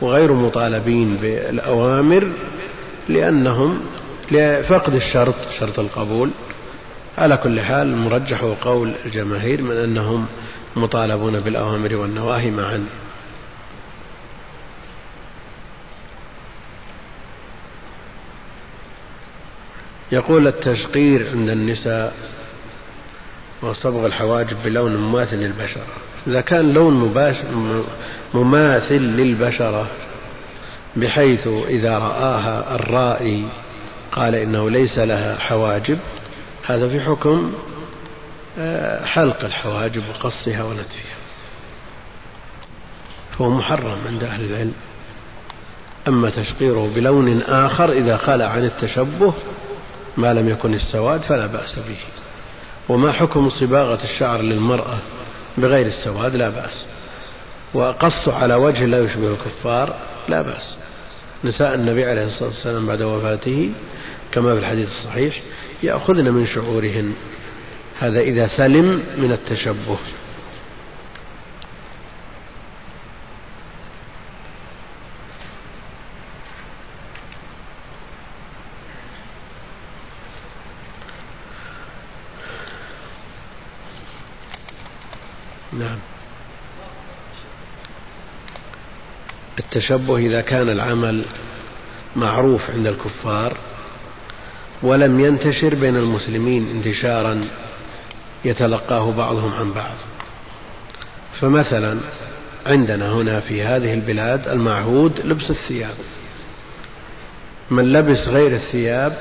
[0.00, 2.28] وغير مطالبين بالأوامر
[3.08, 3.80] لأنهم
[4.30, 6.30] لفقد الشرط شرط القبول.
[7.18, 10.26] على كل حال المرجح هو قول الجماهير من أنهم
[10.76, 12.86] مطالبون بالأوامر والنواهي معا.
[20.12, 22.14] يقول التشقير عند النساء
[23.62, 25.86] وصبغ الحواجب بلون مماثل للبشرة.
[26.26, 26.94] إذا كان لون
[28.34, 29.86] مماثل للبشرة
[30.96, 33.46] بحيث إذا رآها الرائي
[34.12, 35.98] قال إنه ليس لها حواجب.
[36.66, 37.52] هذا في حكم
[38.58, 41.20] آه، حلق الحواجب وقصها ونتفها.
[43.38, 44.74] فهو محرم عند أهل العلم.
[46.08, 49.34] أما تشقيره بلون آخر إذا خلع عن التشبه
[50.16, 51.98] ما لم يكن السواد فلا بأس به.
[52.88, 54.98] وما حكم صباغة الشعر للمرأة
[55.58, 56.86] بغير السواد؟ لا بأس.
[57.74, 59.94] وقص على وجه لا يشبه الكفار؟
[60.28, 60.76] لا بأس.
[61.44, 63.72] نساء النبي عليه الصلاة والسلام بعد وفاته
[64.32, 65.42] كما في الحديث الصحيح
[65.82, 67.14] يأخذن من شعورهن
[67.98, 69.98] هذا إذا سلم من التشبه
[85.72, 85.98] نعم
[89.70, 91.24] التشبه إذا كان العمل
[92.16, 93.56] معروف عند الكفار
[94.82, 97.44] ولم ينتشر بين المسلمين انتشارا
[98.44, 99.94] يتلقاه بعضهم عن بعض.
[101.40, 101.98] فمثلا
[102.66, 105.96] عندنا هنا في هذه البلاد المعهود لبس الثياب.
[107.70, 109.12] من لبس غير الثياب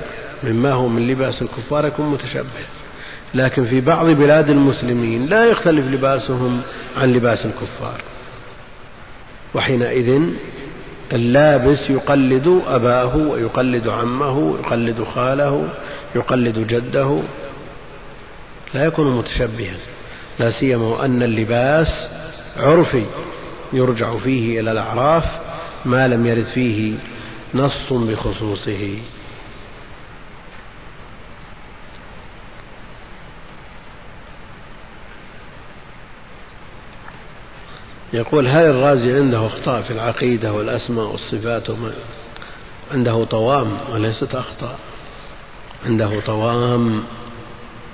[0.44, 2.66] مما هو من لباس الكفار يكون متشبه.
[3.34, 6.62] لكن في بعض بلاد المسلمين لا يختلف لباسهم
[6.98, 8.02] عن لباس الكفار.
[9.54, 10.22] وحينئذ
[11.14, 15.70] اللابس يقلد أباه ويقلد عمه يقلد خاله
[16.16, 17.22] يقلد جده.
[18.74, 19.76] لا يكون متشبها
[20.40, 22.10] لا سيما أن اللباس
[22.58, 23.06] عرفي
[23.74, 25.26] يرجع فيه إلى الأعراف
[25.86, 26.94] ما لم يرد فيه
[27.56, 28.98] نص بخصوصه.
[38.14, 41.94] يقول هل الرازي عنده أخطاء في العقيدة والأسماء والصفات وما
[42.92, 44.80] عنده طوام وليست أخطاء؟
[45.86, 47.04] عنده طوام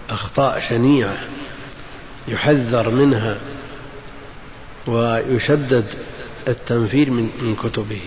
[0.10, 1.18] أخطاء شنيعة
[2.28, 3.38] يحذر منها
[4.88, 5.86] ويشدد
[6.48, 8.02] التنفير من كتبه.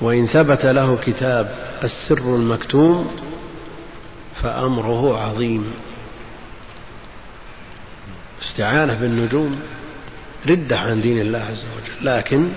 [0.00, 3.10] وإن ثبت له كتاب السر المكتوم
[4.42, 5.72] فأمره عظيم.
[8.42, 9.60] استعانة بالنجوم.
[10.46, 12.48] ردة عن دين الله عز وجل لكن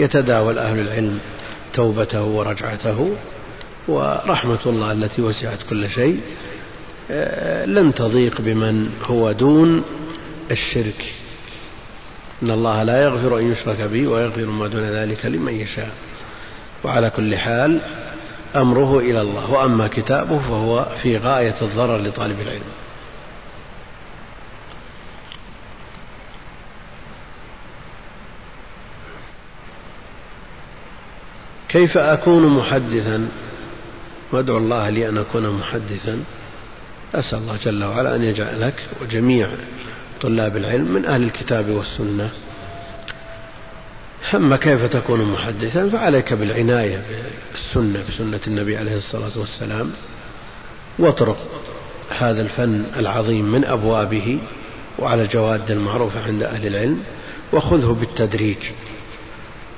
[0.00, 1.18] يتداول أهل العلم
[1.72, 3.16] توبته ورجعته
[3.88, 6.20] ورحمة الله التي وسعت كل شيء.
[7.10, 9.84] آه، لن تضيق بمن هو دون
[10.50, 11.04] الشرك.
[12.42, 15.90] إن الله لا يغفر أن يشرك به ويغفر ما دون ذلك لمن يشاء.
[16.84, 17.80] وعلى كل حال
[18.56, 22.83] أمره إلى الله وأما كتابه فهو في غاية الضرر لطالب العلم.
[31.74, 33.28] كيف أكون محدثا؟
[34.32, 36.18] وأدعو الله لي أن أكون محدثا.
[37.14, 39.48] أسأل الله جل وعلا أن يجعلك وجميع
[40.20, 42.30] طلاب العلم من أهل الكتاب والسنة.
[44.34, 47.02] أما كيف تكون محدثا؟ فعليك بالعناية
[47.52, 49.90] بالسنة بسنة النبي عليه الصلاة والسلام.
[50.98, 51.38] واطرق
[52.18, 54.38] هذا الفن العظيم من أبوابه
[54.98, 57.02] وعلى الجواد المعروفة عند أهل العلم
[57.52, 58.58] وخذه بالتدريج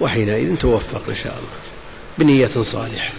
[0.01, 1.76] وحينئذ توفق إن شاء الله.
[2.19, 3.13] بنية صالحة.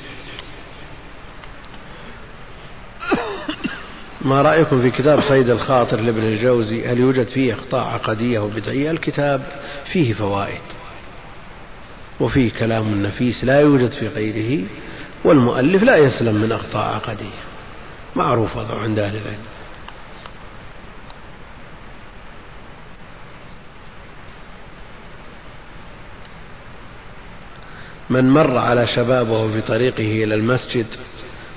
[4.21, 9.41] ما رأيكم في كتاب صيد الخاطر لابن الجوزي؟ هل يوجد فيه أخطاء عقدية وبدعية الكتاب
[9.91, 10.61] فيه فوائد
[12.19, 14.65] وفيه كلام نفيس لا يوجد في غيره
[15.23, 17.39] والمؤلف لا يسلم من أخطاء عقدية.
[18.15, 19.56] معروف وضع عند أهل العلم.
[28.09, 30.85] من مر على شبابه في طريقه إلى المسجد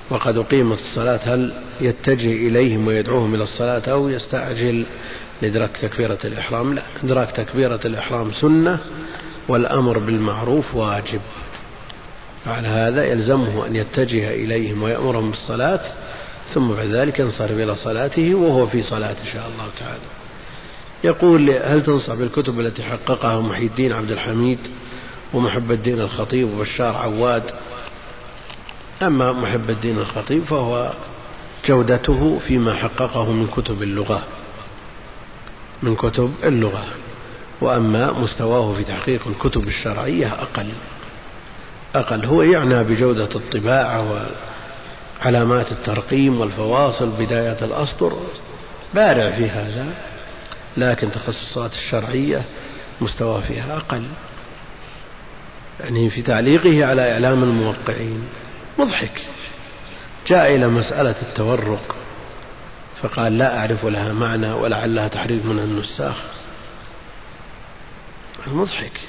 [0.09, 4.85] وقد أقيمت الصلاة هل يتجه إليهم ويدعوهم إلى الصلاة أو يستعجل
[5.41, 8.79] لإدراك تكبيرة الإحرام؟ لا إدراك تكبيرة الإحرام سنة
[9.47, 11.21] والأمر بالمعروف واجب.
[12.47, 15.79] على هذا يلزمه أن يتجه إليهم ويأمرهم بالصلاة
[16.53, 20.03] ثم بعد ذلك ينصرف إلى صلاته وهو في صلاة إن شاء الله تعالى.
[21.03, 24.59] يقول هل تنصح بالكتب التي حققها محي الدين عبد الحميد؟
[25.33, 27.43] ومحب الدين الخطيب وبشار عواد.
[29.01, 30.93] أما محب الدين الخطيب فهو
[31.67, 34.23] جودته فيما حققه من كتب اللغة
[35.83, 36.85] من كتب اللغة.
[37.61, 40.69] وأما مستواه في تحقيق الكتب الشرعية أقل
[41.95, 42.25] أقل.
[42.25, 44.25] هو يعنى بجودة الطباعة
[45.23, 48.17] وعلامات الترقيم والفواصل بداية الأسطر.
[48.93, 49.85] بارع في هذا
[50.77, 52.41] لكن تخصصات الشرعية
[53.01, 54.03] مستواه فيها أقل.
[55.83, 58.23] يعني في تعليقه على إعلام الموقعين.
[58.79, 59.21] مضحك.
[60.27, 61.95] جاء إلى مسألة التورق
[63.01, 66.23] فقال لا أعرف لها معنى ولعلها تحريف من النساخ.
[68.47, 68.99] مضحك.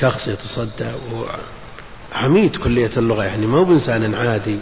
[0.00, 0.90] شخص يتصدى
[2.12, 4.58] عميد كلية اللغة يعني مو بإنسان عادي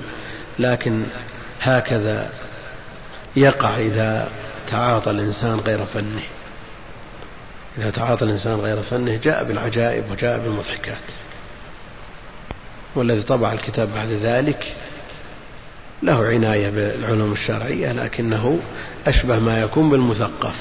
[0.59, 1.05] لكن
[1.61, 2.31] هكذا
[3.37, 4.29] يقع إذا
[4.69, 6.23] تعاطى الإنسان غير فنه.
[7.79, 10.97] إذا تعاطى الإنسان غير فنه جاء بالعجائب وجاء بالمضحكات.
[12.95, 14.75] والذي طبع الكتاب بعد ذلك
[16.03, 18.59] له عناية بالعلوم الشرعية لكنه
[19.07, 20.55] أشبه ما يكون بالمثقف.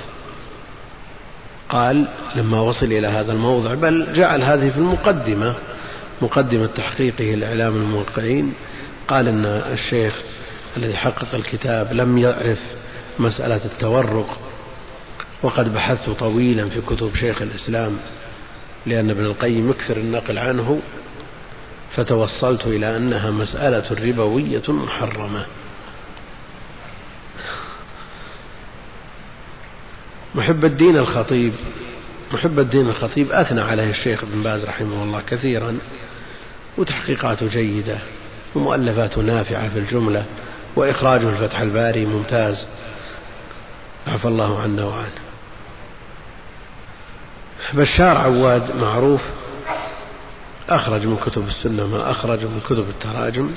[1.70, 5.55] قال لما وصل إلى هذا الموضع بل جعل هذه في المقدمة
[6.22, 8.53] مقدمة تحقيقه لإعلام الموقعين.
[9.07, 10.14] قال أن الشيخ
[10.78, 12.59] الذي حقق الكتاب لم يعرف
[13.20, 14.51] مسألة التورق
[15.44, 17.98] وقد بحثت طويلا في كتب شيخ الإسلام
[18.86, 20.82] لأن ابن القيم يكثر النقل عنه
[21.96, 25.46] فتوصلت إلى أنها مسألة ربوية محرمة.
[30.36, 31.54] محب الدين الخطيب
[32.34, 35.78] محب الدين الخطيب أثنى عليه الشيخ ابن باز رحمه الله كثيرا
[36.78, 37.98] وتحقيقاته جيدة
[38.56, 40.26] ومؤلفاته نافعة في الجملة
[40.76, 42.66] وإخراجه الفتح الباري ممتاز.
[44.08, 45.30] عفى الله عنا وعنه.
[47.74, 49.22] بشار عواد معروف
[50.70, 53.51] أخرج من كتب السنة ما أخرج من كتب التراجم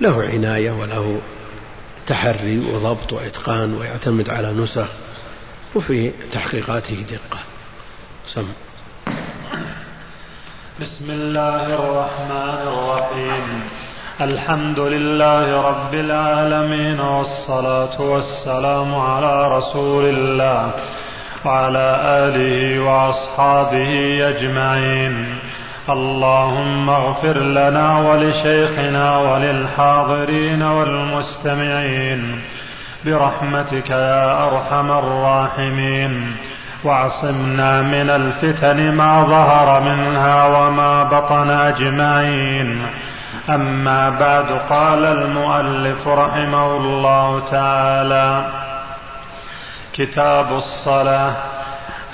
[0.00, 1.20] له عناية وله
[2.06, 4.88] تحري وضبط وإتقان ويعتمد على نسخ
[5.74, 7.38] وفي تحقيقاته دقة.
[8.34, 8.46] سم.
[10.80, 13.62] بسم الله الرحمن الرحيم.
[14.20, 20.70] الحمد لله رب العالمين والصلاة والسلام على رسول الله.
[21.44, 25.38] وعلى آله وأصحابه أجمعين.
[25.88, 32.40] اللهم اغفر لنا ولشيخنا وللحاضرين والمستمعين.
[33.04, 36.36] برحمتك يا أرحم الراحمين.
[36.84, 42.82] واعصمنا من الفتن ما ظهر منها وما بطن أجمعين.
[43.50, 48.63] أما بعد قال المؤلف رحمه الله تعالى
[49.94, 51.32] كتاب الصلاة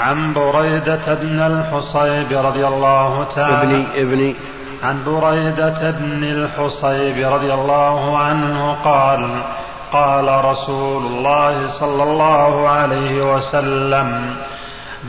[0.00, 4.34] عن بريدة بن الحصيب رضي الله تعالى ابني ابني.
[4.82, 9.42] عن بريدة بن الحصيب رضي الله عنه قال
[9.92, 14.36] قال رسول الله صلى الله عليه وسلم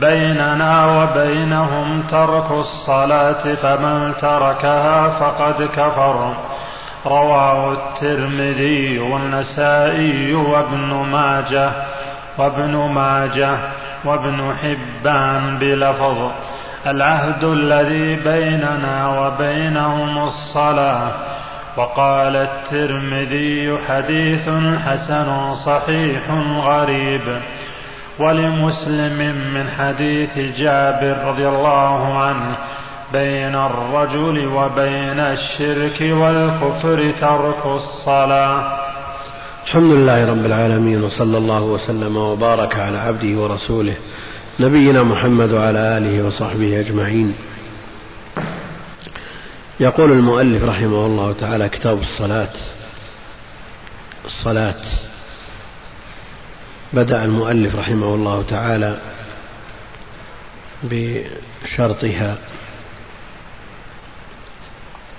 [0.00, 6.34] بيننا وبينهم ترك الصلاة فمن تركها فقد كفر.
[7.06, 11.72] رواه الترمذي والنسائي وابن ماجه.
[12.38, 13.56] وابن ماجه
[14.04, 16.30] وابن حبان بلفظ
[16.86, 21.10] العهد الذي بيننا وبينهم الصلاة.
[21.76, 24.48] وقال الترمذي حديث
[24.86, 26.22] حسن صحيح
[26.56, 27.40] غريب.
[28.18, 29.18] ولمسلم
[29.54, 32.56] من حديث جابر رضي الله عنه
[33.12, 38.81] بين الرجل وبين الشرك والكفر ترك الصلاة.
[39.66, 43.96] الحمد لله رب العالمين وصلى الله وسلم وبارك على عبده ورسوله
[44.60, 47.34] نبينا محمد وعلى آله وصحبه أجمعين.
[49.80, 52.54] يقول المؤلف رحمه الله تعالى كتاب الصلاة
[54.24, 54.82] الصلاة.
[56.92, 58.98] بدأ المؤلف رحمه الله تعالى
[60.82, 62.36] بشرطها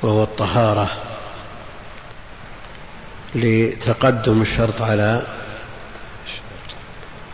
[0.04, 0.90] وهو الطهارة.
[3.36, 5.22] لتقدم الشرط على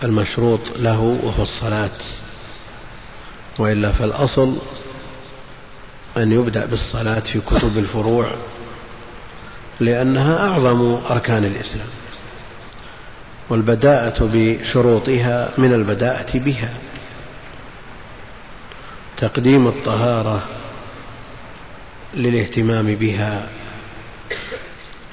[0.03, 1.89] المشروط له وهو الصلاة.
[3.59, 4.57] وإلا فالأصل
[6.17, 8.31] أن يبدأ بالصلاة في كتب الفروع
[9.79, 11.87] لأنها أعظم أركان الإسلام
[13.49, 16.73] والبداءة بشروطها من البداءة بها.
[19.17, 20.43] تقديم الطهارة
[22.13, 23.47] للاهتمام بها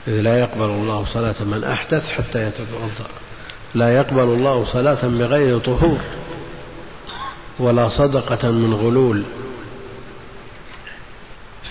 [0.08, 3.08] إذ لا يقبل الله صلاة من أحدث حتى يتوضأ
[3.74, 5.98] لا يقبل الله صلاة بغير طهور
[7.58, 9.22] ولا صدقة من غلول.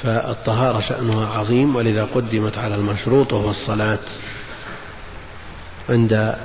[0.04, 4.00] فالطهارة شأنها عظيم ولذا قدمت على المشروط وهو الصلاة
[5.90, 6.36] عند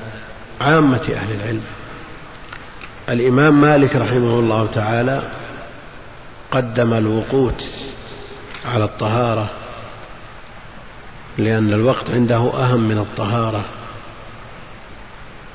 [0.61, 1.63] عامة أهل العلم.
[3.09, 5.23] الإمام مالك رحمه الله تعالى
[6.51, 7.65] قدم الوقوت
[8.65, 9.51] على الطهارة
[11.39, 13.65] لأن الوقت عنده أهم من الطهارة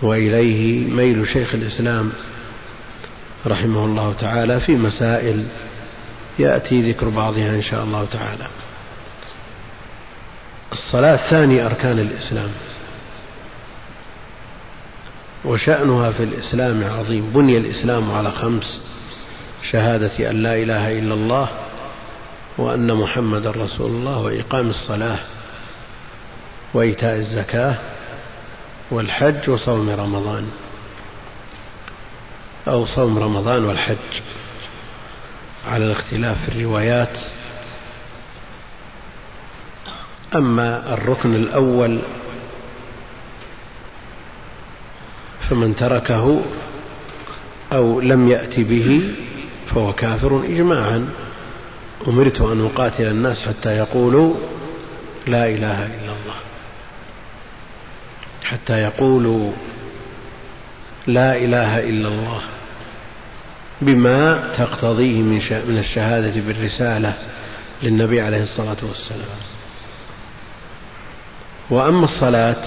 [0.01, 2.11] وإليه ميل شيخ الإسلام
[3.47, 5.47] رحمه الله تعالى في مسائل
[6.39, 8.47] يأتي ذكر بعضها إن شاء الله تعالى.
[10.71, 12.49] الصلاة ثاني أركان الإسلام
[15.45, 17.30] وشأنها في الإسلام عظيم.
[17.34, 18.82] بني الإسلام على خمس
[19.71, 21.47] شهادة أن لا إله إلا الله
[22.57, 25.19] وأن محمد رسول الله وإقام الصلاة
[26.76, 27.76] وإيتاء الزكاة
[28.91, 30.49] والحج وصوم رمضان
[32.67, 34.21] أو صوم رمضان والحج.
[35.67, 37.17] على الاختلاف في الروايات
[40.36, 41.99] أما الركن الأول
[45.49, 46.41] فمن تركه
[47.73, 49.13] أو لم يأت به
[49.67, 51.09] فهو كافر إجماعا.
[52.07, 54.34] أمرت أن أقاتل الناس حتى يقولوا
[55.28, 56.44] لا إله إلا الله.
[58.45, 59.51] حتى يقولوا
[61.07, 62.41] لا إله إلا الله
[63.81, 65.21] بما تقتضيه
[65.67, 67.13] من الشهادة بالرسالة
[67.83, 69.39] للنبي عليه الصلاة والسلام.
[71.69, 72.63] وأما الصلاة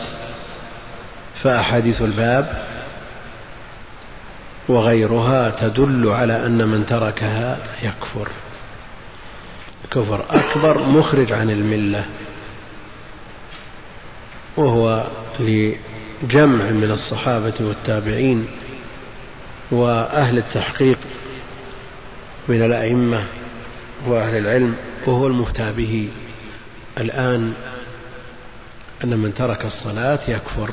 [1.43, 2.63] فأحاديث الباب
[4.69, 8.29] وغيرها تدل على أن من تركها يكفر.
[9.91, 12.05] كفر أكبر مخرج عن الملة
[14.57, 15.07] وهو
[15.41, 18.47] لجمع من الصحابة والتابعين
[19.71, 20.99] وأهل التحقيق
[22.49, 23.25] من الأئمة
[24.07, 24.75] وأهل العلم
[25.07, 26.09] وهو المفتى به.
[26.99, 27.53] الآن
[29.05, 30.71] أن من ترك الصلاة يكفر.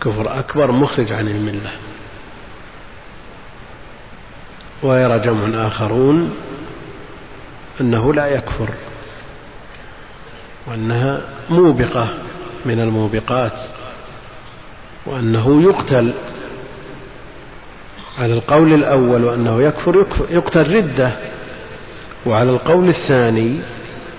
[0.00, 1.72] كفر أكبر مخرج عن الملة.
[4.82, 6.34] ويرى جمع آخرون
[7.80, 8.68] أنه لا يكفر
[10.66, 12.27] وأنها موبقة.
[12.64, 13.52] من الموبقات
[15.06, 16.14] وأنه يقتل.
[18.18, 21.12] على القول الأول وأنه يكفر يقتل ردة.
[22.26, 23.60] وعلى القول الثاني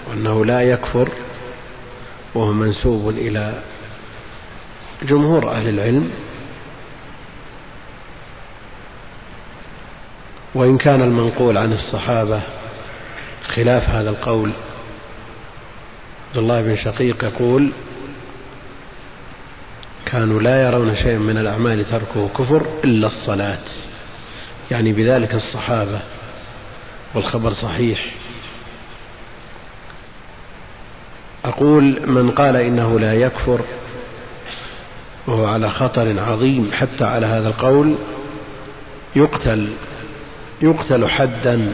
[0.10, 1.10] وأنه لا يكفر
[2.36, 3.54] وهو منسوب إلى
[5.04, 6.10] جمهور أهل العلم.
[10.56, 12.42] وإن كان المنقول عن الصحابة
[13.56, 14.52] خلاف هذا القول.
[16.30, 17.72] عبد الله بن شقيق يقول
[20.06, 23.60] كانوا لا يرون شيئا من الأعمال تركه كفر إلا الصلاة.
[24.72, 26.00] يعني بذلك الصحابة
[27.16, 28.06] والخبر صحيح.
[31.46, 33.62] أقول من قال إنه لا يكفر
[35.28, 37.96] وهو على خطر عظيم حتى على هذا القول
[39.16, 39.70] يقتل
[40.62, 41.74] يقتل حدا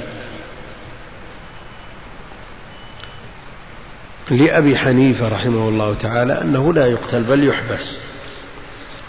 [4.32, 7.98] لأبي حنيفة رحمه الله تعالى أنه لا يقتل بل يحبس.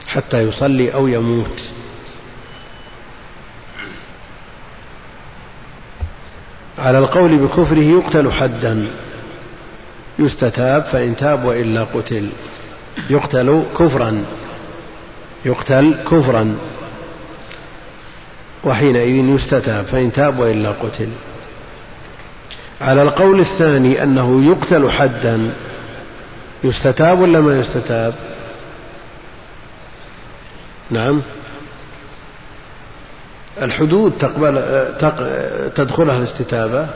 [0.07, 1.63] حتى يصلي أو يموت.
[6.79, 8.87] على القول بكفره يقتل حدا.
[10.19, 12.31] يستتاب فإن تاب وإلا قتل.
[13.11, 14.25] يقتل كفرا.
[15.45, 16.57] يقتل كفرا.
[18.65, 21.09] وحينئذ يستتاب فإن تاب وإلا قتل.
[22.81, 25.55] على القول الثاني أنه يقتل حدا.
[26.65, 28.15] يستتاب ولا ما يستتاب؟
[30.91, 31.23] نعم.
[33.63, 34.55] الحدود تقبل
[35.75, 36.87] تدخلها الاستتابة؟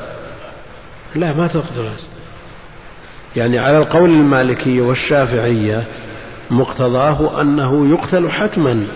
[1.14, 1.96] لا ما تدخلها.
[3.36, 5.84] يعني على القول المالكية والشافعية
[6.50, 8.86] مقتضاه أنه يقتل حتما.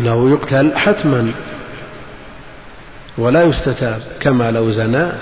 [0.00, 1.32] أنه يقتل حتما
[3.18, 5.12] ولا يستتاب كما لو زنى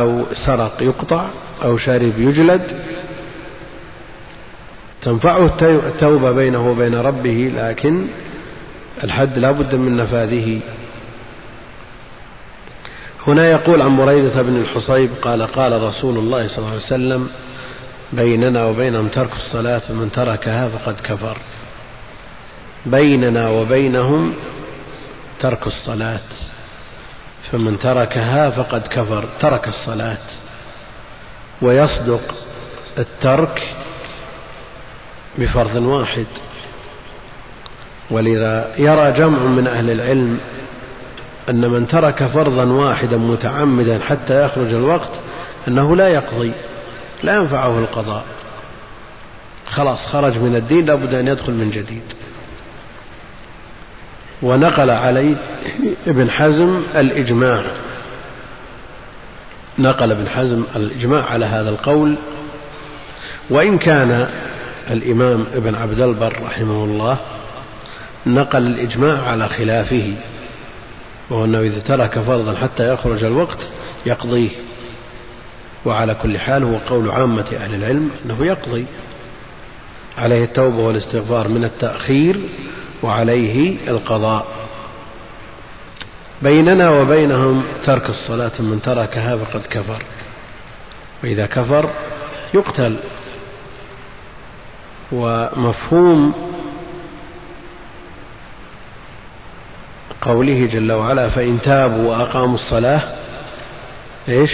[0.00, 1.26] أو سرق يقطع
[1.64, 2.62] أو شرب يجلد
[5.02, 8.06] تنفعه التوبة بينه وبين ربه لكن
[9.04, 10.60] الحد لا بد من نفاذه.
[13.26, 17.28] هنا يقول عن بريدة بن الحصيب قال قال رسول الله صلى الله عليه وسلم
[18.12, 21.36] بيننا وبينهم ترك الصلاة فمن تركها فقد كفر.
[22.86, 24.34] بيننا وبينهم
[25.40, 26.20] ترك الصلاة.
[27.52, 30.18] فمن تركها فقد كفر ترك الصلاة.
[31.62, 32.34] ويصدق
[32.98, 33.74] الترك
[35.38, 36.26] بفرض واحد.
[38.10, 40.40] ولذا يرى جمع من أهل العلم
[41.50, 45.10] أن من ترك فرضا واحدا متعمدا حتى يخرج الوقت
[45.68, 46.52] أنه لا يقضي
[47.22, 48.24] لا ينفعه القضاء.
[49.68, 52.02] خلاص خرج من الدين لابد أن يدخل من جديد.
[54.42, 55.34] ونقل عليه
[56.06, 57.64] ابن حزم الإجماع.
[59.78, 62.14] نقل ابن حزم الإجماع على هذا القول.
[63.50, 64.28] وإن كان
[64.90, 67.18] الإمام ابن عبد البر رحمه الله
[68.26, 70.14] نقل الإجماع على خلافه
[71.30, 73.58] وهو أنه إذا ترك فرضا حتى يخرج الوقت
[74.06, 74.50] يقضيه.
[75.84, 78.86] وعلى كل حال هو قول عامة أهل العلم أنه يقضي.
[80.18, 82.40] عليه التوبة والاستغفار من التأخير
[83.02, 84.46] وعليه القضاء.
[86.42, 90.02] بيننا وبينهم ترك الصلاة من تركها فقد كفر.
[91.22, 91.90] وإذا كفر
[92.54, 92.96] يقتل.
[95.12, 96.34] ومفهوم
[100.22, 103.02] قوله جل وعلا فإن تابوا وأقاموا الصلاة
[104.28, 104.50] إيش؟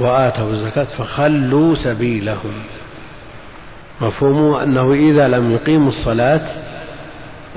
[0.00, 2.54] وآتوا الزكاة فخلوا سبيلهم.
[4.00, 6.46] مفهومه أنه إذا لم يقيموا الصلاة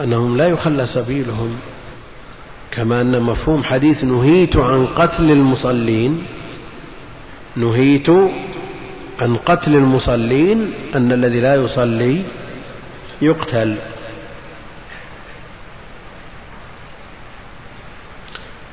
[0.03, 1.59] أنهم لا يخلى سبيلهم.
[2.71, 6.23] كما أن مفهوم حديث نهيت عن قتل المصلين
[7.55, 8.09] نهيت
[9.21, 12.21] عن قتل المصلين أن الذي لا يصلي
[13.21, 13.75] يقتل.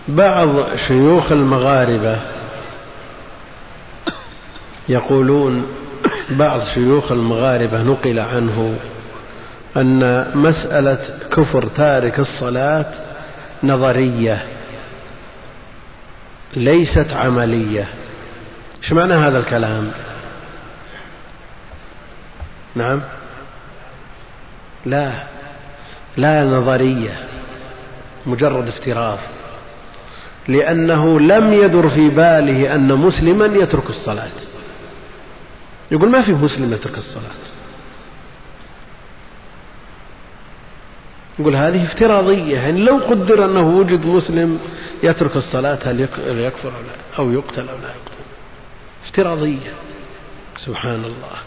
[0.09, 2.17] بعض شيوخ المغاربة
[4.89, 5.66] يقولون
[6.30, 8.76] بعض شيوخ المغاربة نقل عنه
[9.76, 12.93] أن مسألة كفر تارك الصلاة
[13.62, 14.43] نظرية
[16.57, 17.89] ليست عملية.
[18.82, 19.91] إيش معنى هذا الكلام؟
[22.74, 23.01] نعم.
[24.87, 25.12] لا
[26.16, 27.18] لا نظرية
[28.26, 29.18] مجرد افتراض.
[30.49, 34.54] لأنه لم يدر في باله أن مسلما يترك الصلاة.
[35.95, 37.30] يقول ما في مسلم يترك الصلاة.
[41.38, 42.59] يقول هذه افتراضية.
[42.59, 44.59] يعني لو قدر أنه وجد مسلم
[45.03, 48.24] يترك الصلاة هل يكفر أو لا؟ أو يقتل أو لا يقتل.
[49.05, 49.72] افتراضية.
[50.57, 51.38] سبحان الله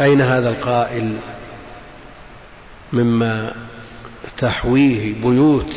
[0.00, 1.16] أين هذا القائل
[2.92, 3.54] مما
[4.38, 5.74] تحويه بيوت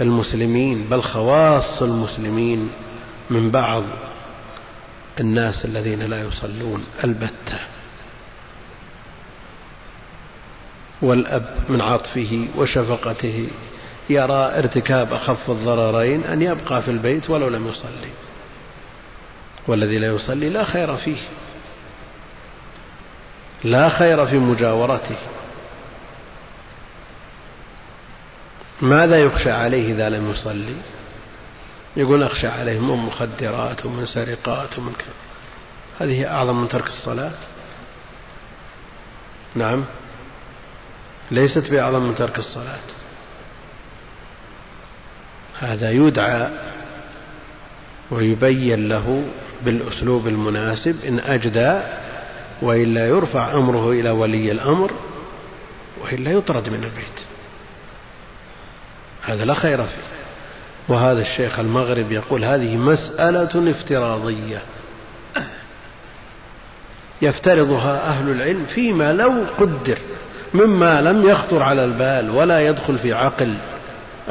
[0.00, 2.70] المسلمين بل خواص المسلمين
[3.30, 3.82] من بعض؟
[5.20, 7.58] الناس الذين لا يصلون البتة.
[11.02, 13.48] والأب من عطفه وشفقته
[14.10, 18.10] يرى ارتكاب أخف الضررين أن يبقى في البيت ولو لم يصلي.
[19.68, 21.20] والذي لا يصلي لا خير فيه.
[23.64, 25.16] لا خير في مجاورته.
[28.82, 30.74] ماذا يخشى عليه إذا لم يصلي؟
[31.96, 35.14] يقول أخشى عليه من مخدرات ومن سرقات ومن كذا.
[36.00, 37.32] هذه أعظم من ترك الصلاة.
[39.54, 39.84] نعم.
[41.30, 42.78] ليست بأعظم من ترك الصلاة.
[45.58, 46.50] هذا يدعى
[48.10, 49.24] ويبين له
[49.62, 51.04] بالأسلوب المناسب.
[51.04, 51.80] إن أجدى
[52.62, 54.90] وإلا يرفع أمره إلى ولي الأمر
[56.00, 57.20] وإلا يطرد من البيت.
[59.22, 60.19] هذا لا خير فيه.
[60.90, 64.62] وهذا الشيخ المغرب يقول هذه مسألة افتراضية.
[67.22, 69.98] يفترضها أهل العلم فيما لو قدر
[70.54, 73.58] مما لم يخطر على البال ولا يدخل في عقل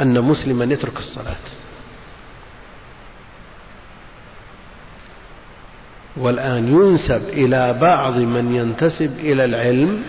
[0.01, 1.35] أن مسلما يترك الصلاة.
[6.17, 10.03] والآن ينسب إلى بعض من ينتسب إلى العلم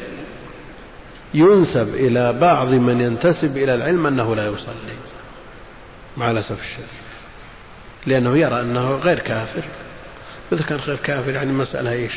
[1.34, 4.96] ينسب إلى بعض من ينتسب إلى العلم أنه لا يصلي.
[6.16, 6.86] مع الأسف الشديد.
[8.06, 9.62] لأنه يرى أنه غير كافر.
[10.52, 12.12] إذا كان غير كافر يعني مسألة إيش؟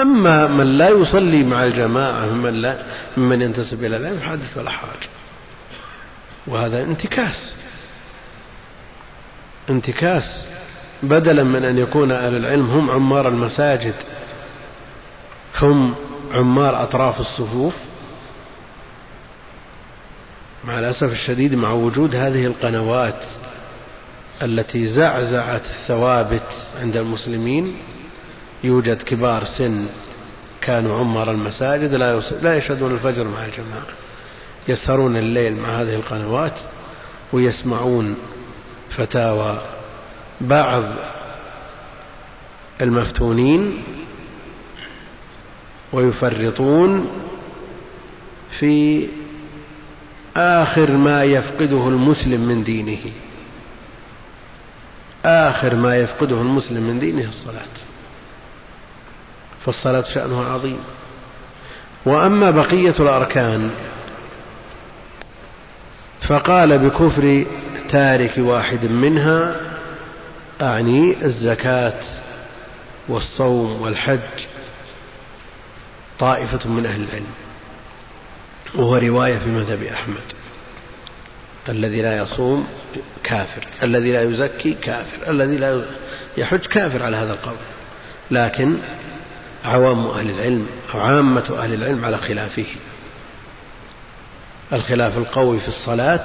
[0.00, 2.82] أما من لا يصلي مع الجماعة ممن, لا
[3.16, 5.08] ممن ينتسب إلى العلم حادث ولا حرج.
[6.46, 7.54] وهذا انتكاس.
[9.70, 10.46] انتكاس.
[11.02, 13.94] بدلا من أن يكون أهل العلم هم عمار المساجد
[15.62, 15.94] هم
[16.34, 17.74] عمار أطراف الصفوف
[20.64, 23.22] مع الأسف الشديد مع وجود هذه القنوات
[24.42, 27.76] التي زعزعت الثوابت عند المسلمين
[28.64, 29.86] يوجد كبار سن
[30.60, 33.86] كانوا عمر المساجد لا لا يشهدون الفجر مع الجماعة
[34.68, 36.54] يسهرون الليل مع هذه القنوات
[37.32, 38.16] ويسمعون
[38.96, 39.60] فتاوى
[40.40, 40.84] بعض
[42.80, 43.82] المفتونين
[45.92, 47.10] ويفرطون
[48.58, 49.08] في
[50.38, 53.12] آخر ما يفقده المسلم من دينه.
[55.24, 57.74] آخر ما يفقده المسلم من دينه الصلاة.
[59.64, 60.78] فالصلاة شأنها عظيم.
[62.06, 63.70] وأما بقية الأركان
[66.28, 67.46] فقال بكفر
[67.90, 69.56] تارك واحد منها
[70.60, 72.00] أعني الزكاة
[73.08, 74.46] والصوم والحج
[76.18, 77.47] طائفة من أهل العلم.
[78.74, 80.22] وهو رواية في مذهب أحمد.
[81.68, 82.66] الذي لا يصوم
[83.24, 85.84] كافر الذي لا يزكي كافر الذي لا
[86.36, 87.56] يحج كافر على هذا القول.
[88.30, 88.76] لكن
[89.64, 92.66] عوام أهل العلم أو عامة أهل العلم على خلافه.
[94.72, 96.24] الخلاف القوي في الصلاة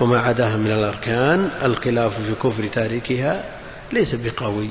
[0.00, 3.44] وما عداها من الأركان الخلاف في كفر تاركها
[3.92, 4.70] ليس بقوي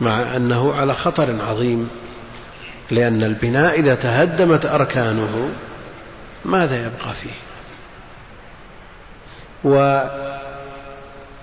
[0.00, 1.90] مع أنه على خطر عظيم.
[2.90, 5.48] لأن البناء إذا تهدمت أركانه
[6.44, 7.34] ماذا يبقى فيه؟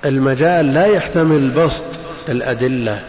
[0.06, 1.86] المجال لا يحتمل بسط
[2.30, 3.04] الأدلة.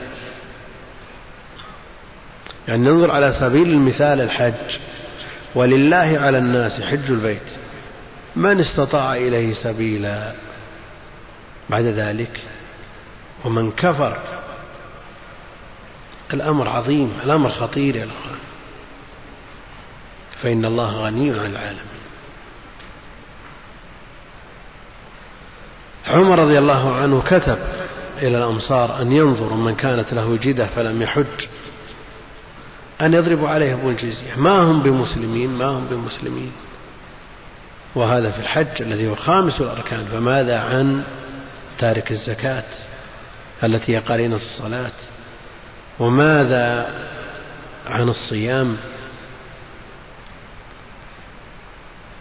[2.69, 4.79] يعني ننظر على سبيل المثال الحج.
[5.55, 7.43] ولله على الناس حج البيت.
[8.37, 10.33] من استطاع إليه سبيلا
[11.71, 12.41] بعد ذلك؟
[13.45, 14.19] ومن كفر
[16.35, 18.39] الأمر عظيم الأمر خطير يا الأخوان
[20.43, 22.03] فإن الله غني عن العالمين.
[26.07, 27.59] عمر رضي الله عنه كتب
[28.19, 31.47] إلى الأمصار أن ينظروا من كانت له جدة فلم يحج
[33.01, 34.35] أن يضربوا عليهم الجزية.
[34.37, 36.53] ما هم بمسلمين؟ ما هم بمسلمين؟
[37.95, 40.05] وهذا في الحج الذي هو خامس الأركان.
[40.05, 41.05] فماذا عن
[41.79, 42.65] تارك الزكاة
[43.65, 44.93] التي هي قرينة الصلاة؟
[46.03, 46.95] وماذا
[47.87, 48.77] عن الصيام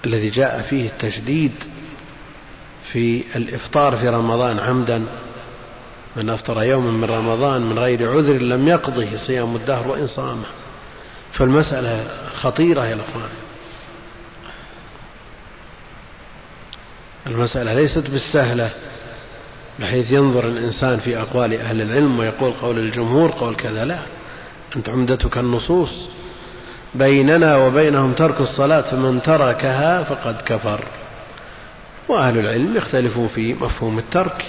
[0.05, 1.51] الذي جاء فيه التشديد
[2.91, 5.05] في الإفطار في رمضان عمدا؟
[6.15, 10.45] من أفطر يوما من رمضان من غير عذر لم يقضه صيام الدهر وإن صامه
[11.33, 12.07] فالمسألة
[12.41, 13.29] خطيرة يا الأخوان
[17.27, 18.71] المسألة ليست بالسهلة.
[19.79, 23.99] بحيث ينظر الإنسان في أقوال أهل العلم ويقول قول الجمهور قول كذا لا
[24.75, 26.09] أنت عمدتك النصوص.
[26.95, 30.83] بيننا وبينهم ترك الصلاة فمن تركها فقد كفر.
[32.09, 34.45] وأهل العلم يختلفون في مفهوم الترك.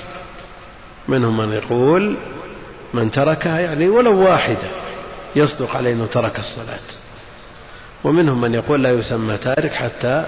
[1.09, 2.17] منهم من يقول
[2.95, 4.69] من تركها يعني ولو واحدة
[5.37, 6.89] يصدق عليه أنه ترك الصلاة.
[8.05, 10.25] ومنهم من يقول لا يسمى تارك حتى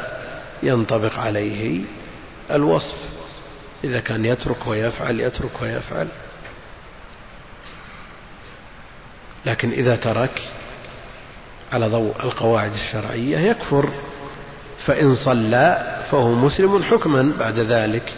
[0.63, 1.81] ينطبق عليه
[2.51, 3.24] الوصف.
[3.85, 6.09] إذا كان يترك ويفعل يترك ويفعل.
[9.47, 10.43] لكن إذا ترك
[11.73, 13.89] على ضوء القواعد الشرعية يكفر
[14.87, 18.13] فإن صلى فهو مسلم حكما بعد ذلك.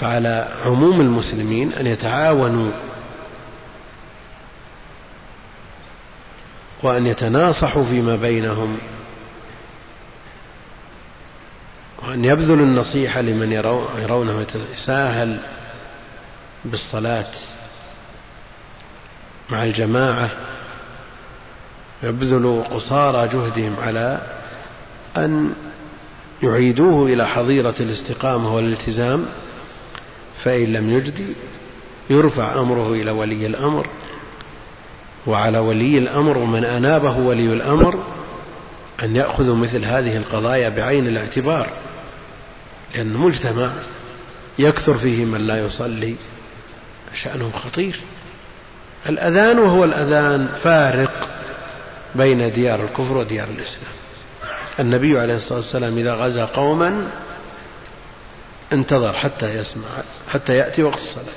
[0.00, 2.72] فعلى عموم المسلمين أن يتعاونوا
[6.82, 8.78] وأن يتناصحوا فيما بينهم.
[12.14, 13.52] وأن يبذلوا النصيحة لمن
[13.98, 15.38] يرونه يتساهل
[16.64, 17.30] بالصلاة
[19.50, 20.30] مع الجماعة
[22.02, 24.20] يبذلوا قصارى جهدهم على
[25.16, 25.52] أن
[26.42, 29.26] يعيدوه إلى حظيرة الاستقامة والالتزام
[30.44, 31.34] فإن لم يجدي
[32.10, 33.86] يرفع أمره إلى ولي الأمر.
[35.26, 37.98] وعلى ولي الأمر ومن أنابه ولي الأمر
[39.02, 41.68] أن يأخذوا مثل هذه القضايا بعين الاعتبار.
[42.94, 43.70] لأن مجتمع
[44.58, 46.16] يكثر فيه من لا يصلي
[47.22, 48.00] شأنه خطير.
[49.08, 51.28] الأذان وهو الأذان فارق
[52.14, 53.92] بين ديار الكفر وديار الإسلام.
[54.80, 57.06] النبي عليه الصلاة والسلام إذا غزا قوما
[58.72, 59.88] انتظر حتى يسمع
[60.28, 61.34] حتى يأتي وقت الصلاة.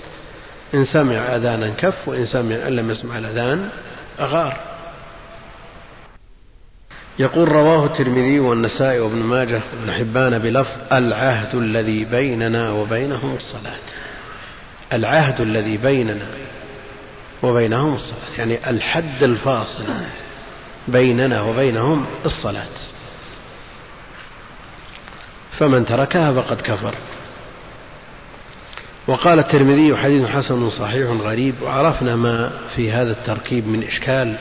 [0.73, 3.69] إن سمع أذانا كف وإن سمع أن لم يسمع الأذان
[4.19, 4.57] أغار
[7.19, 13.79] يقول رواه الترمذي والنسائي وابن ماجه وابن حبان بلفظ العهد الذي بيننا وبينهم الصلاة.
[14.93, 16.27] العهد الذي بيننا
[17.43, 18.37] وبينهم الصلاة.
[18.37, 19.83] يعني الحد الفاصل
[20.87, 22.77] بيننا وبينهم الصلاة.
[25.59, 26.95] فمن تركها فقد كفر.
[29.07, 31.55] وقال الترمذي حديث حسن صحيح غريب.
[31.61, 34.37] وعرفنا ما في هذا التركيب من إشكال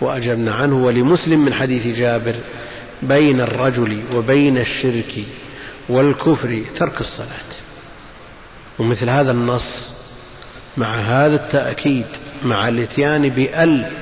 [0.00, 2.34] وأجبنا عنه ولمسلم من حديث جابر
[3.02, 5.24] بين الرجل وبين الشرك
[5.88, 7.50] والكفر ترك الصلاة.
[8.78, 9.90] ومثل هذا النص
[10.76, 12.06] مع هذا التأكيد
[12.44, 13.92] مع الاتيان بأل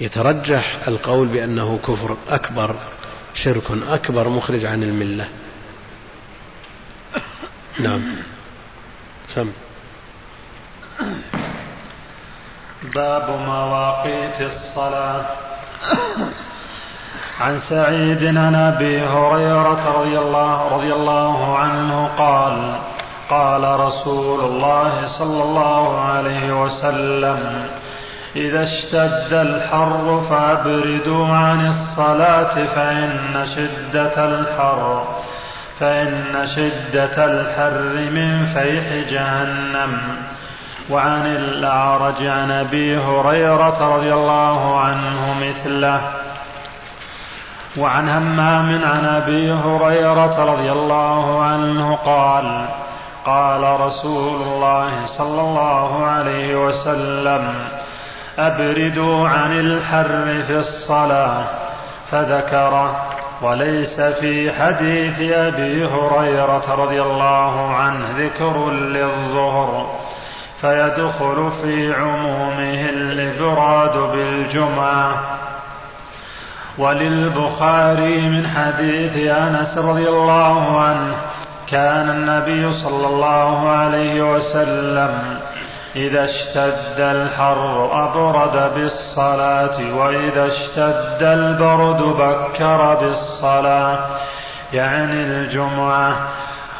[0.00, 2.76] يترجح القول بأنه كفر أكبر
[3.34, 5.28] شرك أكبر مخرج عن الملة.
[7.80, 8.02] نعم.
[9.34, 9.50] سم.
[12.82, 15.24] باب مواقيت الصلاة.
[17.40, 22.74] عن سعيد عن أبي هريرة رضي الله رضي الله عنه قال
[23.30, 27.66] قال رسول الله صلى الله عليه وسلم
[28.36, 35.04] إذا اشتد الحر فأبردوا عن الصلاة فإن شدة الحر
[35.80, 39.98] فإن شدة الحر من فيح جهنم.
[40.90, 46.00] وعن الأعرج عن أبي هريرة رضي الله عنه مثله
[47.76, 52.66] وعن همام عن أبي هريرة رضي الله عنه قال
[53.26, 57.54] قال رسول الله صلى الله عليه وسلم
[58.38, 61.44] أبردوا عن الحر في الصلاة
[62.10, 63.06] فذكره
[63.42, 69.99] وليس في حديث أبي هريرة رضي الله عنه ذكر للظهر.
[70.60, 75.14] فيدخل في عمومه الإبراد بالجمعة.
[76.78, 81.14] وللبخاري من حديث أنس رضي الله عنه
[81.68, 85.40] كان النبي صلى الله عليه وسلم
[85.96, 93.98] إذا اشتد الحر أبرد بالصلاة وإذا اشتد البرد بكر بالصلاة.
[94.72, 96.16] يعني الجمعة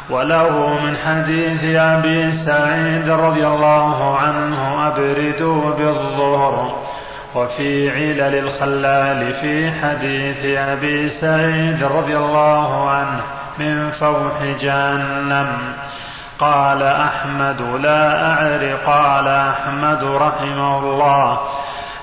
[0.09, 6.75] وله من حديث أبي سعيد رضي الله عنه أبردوا بالظهر.
[7.35, 13.21] وفي علل الخلال في حديث أبي سعيد رضي الله عنه
[13.59, 15.47] من فوح جهنم.
[16.39, 21.39] قال أحمد لا أعرف قال أحمد رحمه الله.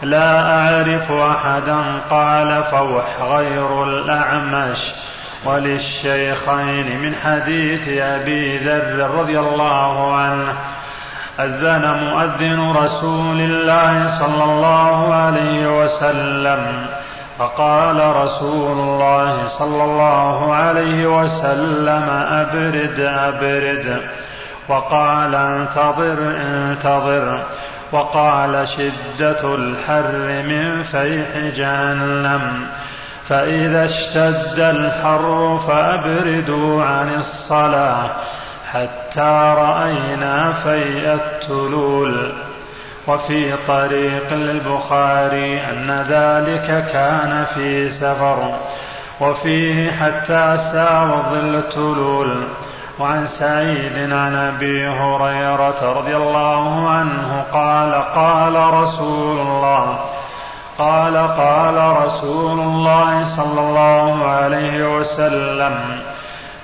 [0.03, 1.81] لا أعرف أحدا
[2.11, 4.79] قال فوح غير الأعمش.
[5.45, 10.53] وللشيخين من حديث أبي ذر رضي الله عنه.
[11.41, 16.87] أذن مؤذن رسول الله صلى الله عليه وسلم
[17.39, 24.01] فقال رسول الله صلى الله عليه وسلم أبرد أبرد.
[24.69, 27.41] وقال انتظر انتظر.
[27.93, 32.67] وقال شدة الحر من فيح جهنم.
[33.29, 38.11] فإذا اشتد الحر فأبردوا عن الصلاة
[38.73, 42.33] حتى رأينا فيء التلول.
[43.07, 48.55] وفي طريق البخاري أن ذلك كان في سفر.
[49.21, 52.45] وفيه حتى ساوى ظل التلول.
[52.99, 59.99] وعن سعيد عن أبي هريرة رضي الله عنه قال قال رسول الله
[60.79, 65.75] قال قال رسول الله صلى الله عليه وسلم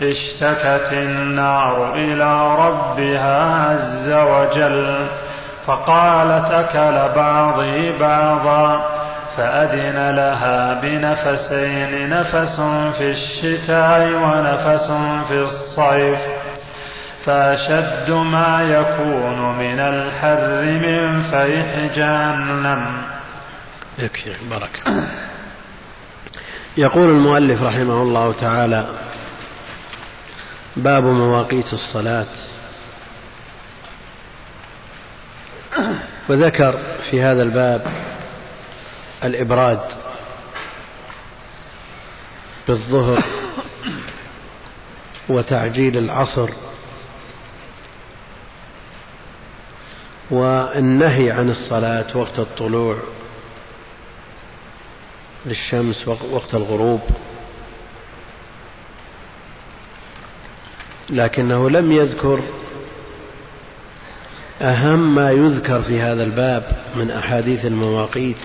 [0.03, 5.07] اشتكت النار إلى ربها عز وجل
[5.67, 8.85] فقالت أكل بعضي بعضا
[9.37, 12.61] فأذن لها بنفسين نفس
[12.99, 14.91] في الشتاء ونفس
[15.29, 16.19] في الصيف
[17.25, 23.14] فأشد ما يكون من الحر من فيح جهنم.
[23.99, 24.35] يكفي.
[24.51, 25.09] بركة
[26.77, 28.87] يقول المؤلف رحمه الله تعالى
[30.77, 32.27] باب مواقيت الصلاة.
[36.29, 36.79] وذكر
[37.11, 37.87] في هذا الباب
[39.25, 39.81] الإبراد
[42.69, 43.25] بالظهر
[45.29, 46.49] وتعجيل العصر
[50.31, 52.97] والنهي عن الصلاة وقت الطلوع.
[55.47, 57.01] للشمس وقت الغروب.
[61.11, 62.41] لكنه لم يذكر
[64.63, 66.63] أهم ما يذكر في هذا الباب
[66.97, 68.37] من أحاديث المواقيت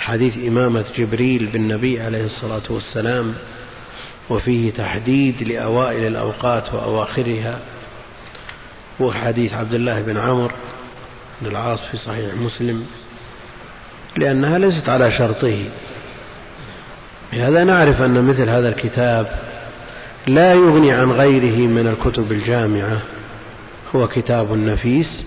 [0.00, 3.34] حديث إمامة جبريل بالنبي عليه الصلاة والسلام
[4.30, 7.60] وفيه تحديد لأوائل الأوقات وأواخرها
[9.00, 10.54] وحديث عبد الله بن عمرو
[11.40, 12.86] بن العاص في صحيح مسلم.
[14.16, 15.64] لأنها ليست على شرطه.
[17.32, 19.26] بهذا نعرف أن مثل هذا الكتاب
[20.26, 23.00] لا يغني عن غيره من الكتب الجامعة.
[23.94, 25.24] هو كتاب نفيس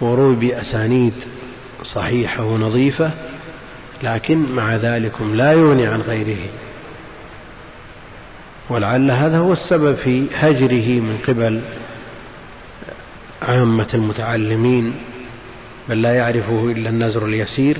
[0.00, 1.14] وروي بأسانيد
[1.82, 3.10] صحيحة ونظيفة
[4.02, 6.50] لكن مع ذلك لا يغني عن غيره.
[8.70, 11.60] ولعل هذا هو السبب في هجره من قبل
[13.42, 14.94] عامة المتعلمين
[15.88, 17.78] بل لا يعرفه إلا النزر اليسير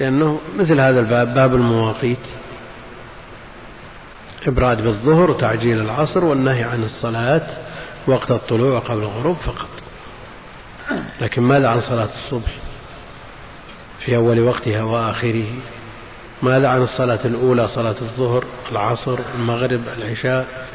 [0.00, 2.26] لأنه مثل هذا الباب باب المواقيت.
[4.46, 7.46] إبراد بالظهر وتعجيل العصر والنهي عن الصلاة
[8.06, 9.68] وقت الطلوع قبل الغروب فقط.
[11.20, 12.52] لكن ماذا عن صلاة الصبح
[14.00, 15.46] في أول وقتها وآخره؟
[16.42, 20.68] ماذا عن الصلاة الأولى صلاة الظهر العصر المغرب العشاء؟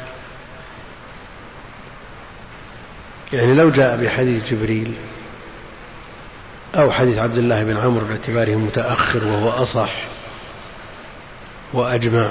[3.32, 4.94] يعني لو جاء بحديث جبريل
[6.74, 9.92] أو حديث عبد الله بن عمرو باعتباره متأخر وهو أصح
[11.72, 12.28] وأجمع.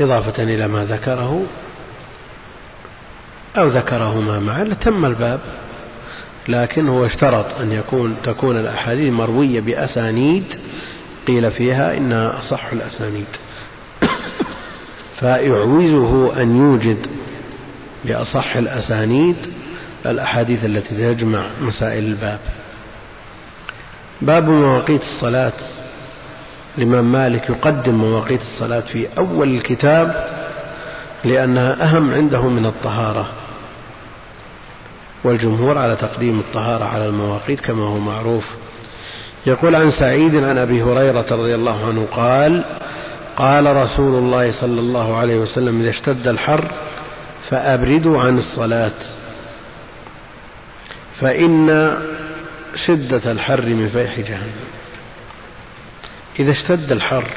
[0.00, 1.46] إضافة إلى ما ذكره
[3.58, 5.40] أو ذكرهما معا لتم الباب
[6.48, 10.44] لكن هو اشترط أن يكون تكون الأحاديث مروية بأسانيد
[11.26, 13.26] قيل فيها إنها أصح الأسانيد.
[15.20, 17.06] فيعوزه أن يوجد
[18.04, 19.36] بأصح الأسانيد
[20.06, 22.38] الأحاديث التي تجمع مسائل الباب.
[24.22, 25.52] باب مواقيت الصلاة.
[26.78, 30.26] الإمام مالك يقدم مواقيت الصلاة في أول الكتاب
[31.24, 33.26] لأنها أهم عنده من الطهارة.
[35.24, 38.44] والجمهور على تقديم الطهارة على المواقيت كما هو معروف.
[39.46, 42.64] يقول عن سعيد عن أبي هريرة رضي الله عنه قال
[43.36, 46.70] قال رسول الله صلى الله عليه وسلم إذا اشتد الحر
[47.50, 48.92] فأبردوا عن الصلاة.
[51.20, 51.96] فإن
[52.86, 54.64] شدة الحر من فيح جهنم.
[56.38, 57.30] إذا اشتد الحر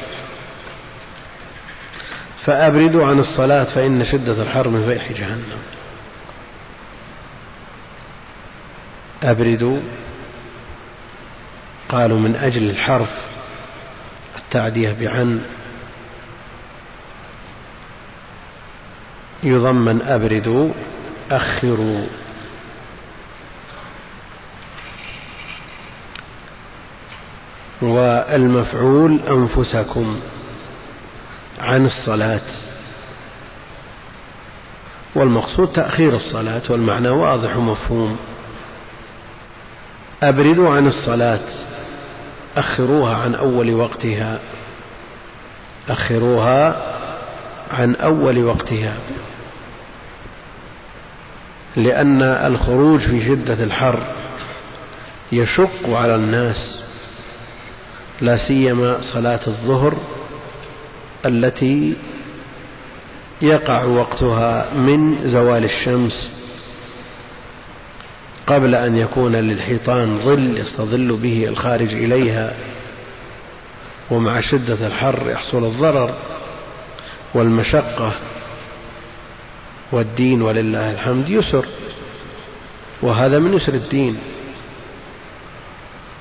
[2.44, 5.58] فأبردوا عن الصلاة فإن شدة الحر من فيح جهنم.
[9.22, 9.80] أبردوا
[11.88, 13.10] قالوا من أجل الحرف
[14.38, 15.40] التعدية بعن
[19.42, 20.70] يضمن أبردوا
[21.30, 22.06] أخروا.
[27.90, 30.20] والمفعول أنفسكم
[31.60, 32.40] عن الصلاة.
[35.14, 38.16] والمقصود تأخير الصلاة والمعنى واضح ومفهوم.
[40.22, 41.40] أبردوا عن الصلاة
[42.56, 44.38] أخروها عن أول وقتها.
[45.88, 46.82] أخروها
[47.72, 48.96] عن أول وقتها.
[51.76, 54.02] لأن الخروج في شدة الحر
[55.32, 56.83] يشق على الناس.
[58.20, 59.94] لا سيما صلاة الظهر
[61.26, 61.96] التي
[63.42, 66.30] يقع وقتها من زوال الشمس
[68.46, 72.54] قبل أن يكون للحيطان ظل يستظل به الخارج إليها
[74.10, 76.14] ومع شدة الحر يحصل الضرر
[77.34, 78.12] والمشقة
[79.92, 81.66] والدين ولله الحمد يسر
[83.02, 84.18] وهذا من يسر الدين.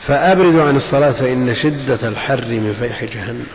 [0.07, 3.45] فأبردوا عن الصلاة فإن شدة الحر من فيح جهنم.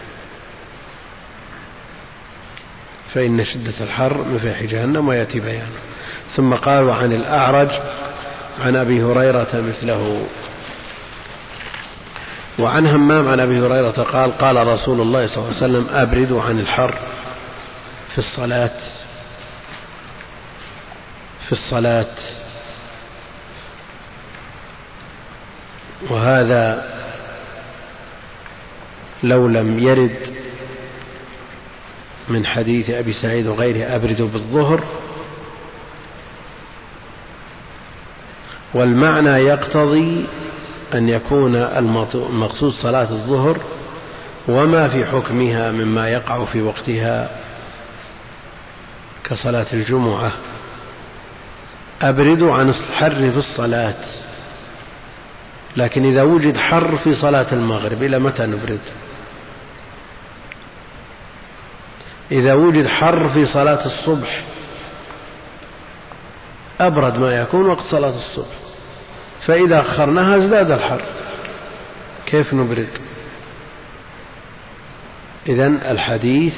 [3.14, 5.78] فإن شدة الحر من فيح جهنم ويأتي بيانه
[6.36, 7.70] ثم قال عن الأعرج
[8.60, 10.26] عن أبي هريرة مثله.
[12.58, 16.60] وعن همام عن أبي هريرة قال قال رسول الله صلى الله عليه وسلم أبردوا عن
[16.60, 16.94] الحر
[18.12, 18.78] في الصلاة.
[21.46, 22.14] في الصلاة.
[26.10, 26.92] وهذا
[29.22, 30.16] لو لم يرد
[32.28, 34.84] من حديث أبي سعيد وغيره أبردوا بالظهر
[38.74, 40.26] والمعنى يقتضي
[40.94, 43.58] أن يكون المقصود صلاة الظهر
[44.48, 47.30] وما في حكمها مما يقع في وقتها
[49.24, 50.32] كصلاة الجمعة.
[52.02, 53.94] أبردوا عن الحر في الصلاة.
[55.78, 58.80] لكن إذا وجد حر في صلاة المغرب إلى متى نبرد؟
[62.32, 64.42] إذا وجد حر في صلاة الصبح
[66.80, 68.54] أبرد ما يكون وقت صلاة الصبح.
[69.46, 71.02] فإذا أخرناها ازداد الحر.
[72.26, 72.88] كيف نبرد؟
[75.48, 76.54] إذا الحديث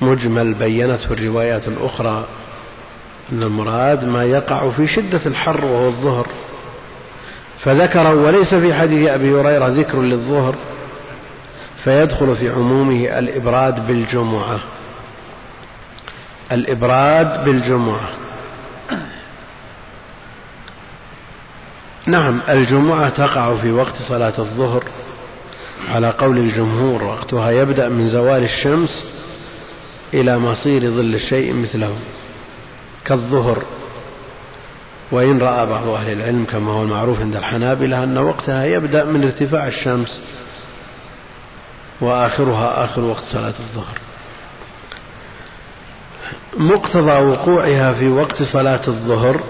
[0.00, 2.26] مجمل بينته الروايات الأخرى
[3.32, 6.26] أن المراد ما يقع في شدة الحر وهو الظهر.
[7.60, 10.54] فذكر وليس في حديث أبي هريرة ذكر للظهر
[11.84, 14.58] فيدخل في عمومه الإبراد بالجمعة.
[16.52, 18.08] الإبراد بالجمعة.
[22.06, 24.84] نعم الجمعة تقع في وقت صلاة الظهر.
[25.88, 29.04] على قول الجمهور وقتها يبدأ من زوال الشمس
[30.14, 31.96] إلى مصير ظل الشيء مثله
[33.04, 33.62] كالظهر.
[35.10, 39.66] وإن رأى بعض أهل العلم كما هو المعروف عند الحنابلة أن وقتها يبدأ من ارتفاع
[39.66, 40.20] الشمس
[42.00, 43.98] وآخرها آخر وقت صلاة الظهر.
[46.58, 49.40] مقتضى وقوعها في وقت صلاة الظهر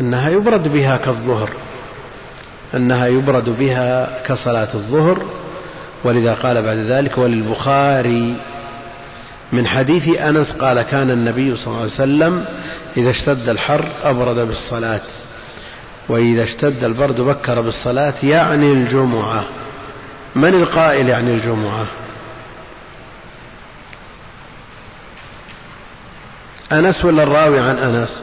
[0.00, 1.50] أنها يبرد بها كالظهر
[2.74, 5.18] أنها يبرد بها كصلاة الظهر
[6.04, 8.36] ولذا قال بعد ذلك وللبخاري
[9.52, 12.44] من حديث أنس قال كان النبي صلى الله عليه وسلم
[12.96, 15.00] إذا اشتد الحر أبرد بالصلاة
[16.08, 19.44] وإذا اشتد البرد بكر بالصلاة يعني الجمعة.
[20.34, 21.86] من القائل يعني الجمعة؟
[26.72, 28.22] أنس ولا الراوي عن أنس؟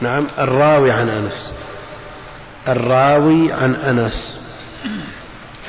[0.00, 1.52] نعم الراوي عن أنس.
[2.68, 4.36] الراوي عن أنس.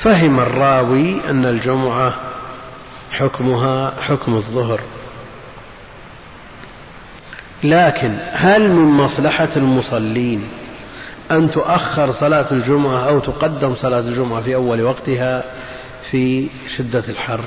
[0.02, 2.14] فهم الراوي أن الجمعة
[3.12, 4.80] حكمها حكم الظهر.
[7.64, 10.48] لكن هل من مصلحة المصلين
[11.30, 15.44] أن تؤخر صلاة الجمعة أو تقدم صلاة الجمعة في أول وقتها
[16.10, 17.40] في شدة الحر؟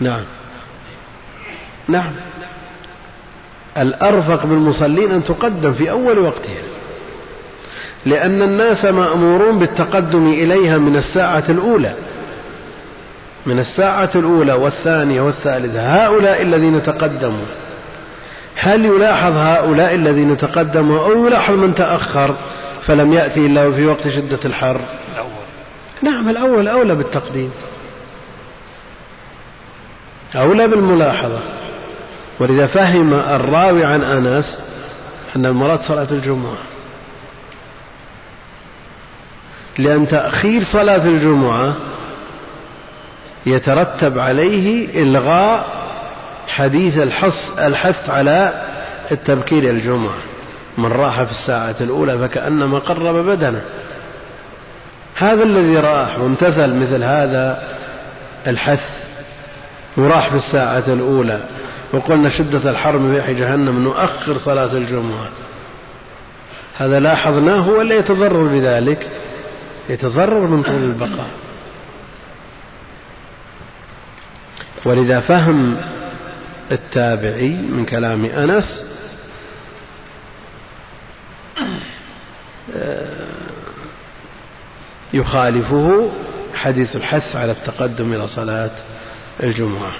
[0.00, 0.24] نعم.
[1.88, 2.12] نعم.
[3.78, 6.62] الأرفق بالمصلين أن تقدم في أول وقتها.
[8.06, 11.94] لأن الناس مأمورون بالتقدم إليها من الساعة الأولى.
[13.46, 16.06] من الساعة الأولى والثانية والثالثة.
[16.06, 17.46] هؤلاء الذين تقدموا.
[18.56, 22.34] هل يلاحظ هؤلاء الذين تقدموا أو يلاحظ من تأخر؟
[22.86, 24.80] فلم يأتي إلا في وقت شدة الحر.
[25.12, 25.30] الأول
[26.02, 27.50] نعم الأول أولى بالتقديم.
[30.34, 31.40] أولى بالملاحظة.
[32.40, 34.58] ولذا فهم الراوي عن أنس
[35.36, 36.56] أن المراد صلاة الجمعة.
[39.78, 41.74] لأن تأخير صلاة الجمعة
[43.46, 45.66] يترتب عليه إلغاء
[46.48, 48.64] حديث الحص الحث على
[49.12, 50.18] التبكير الجمعة.
[50.78, 53.62] من راح في الساعة الأولى فكأنما قرب بدنه.
[55.16, 57.62] هذا الذي راح وامتثل مثل هذا
[58.46, 58.84] الحث.
[59.96, 61.40] وراح في الساعة الأولى.
[61.92, 65.28] وقلنا شدة الحر من ريح جهنم نؤخر صلاة الجمعة.
[66.76, 69.10] هذا لاحظناه ولا يتضرر بذلك
[69.88, 71.30] يتضرر من طول البقاء.
[74.84, 75.76] ولذا فهم
[76.72, 78.84] التابعي من كلام أنس
[85.12, 86.10] يخالفه
[86.54, 88.70] حديث الحث على التقدم إلى صلاة
[89.42, 89.92] الجمعة.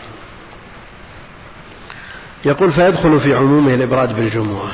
[2.46, 4.72] يقول فيدخل في عمومه الإبراد بالجمعة.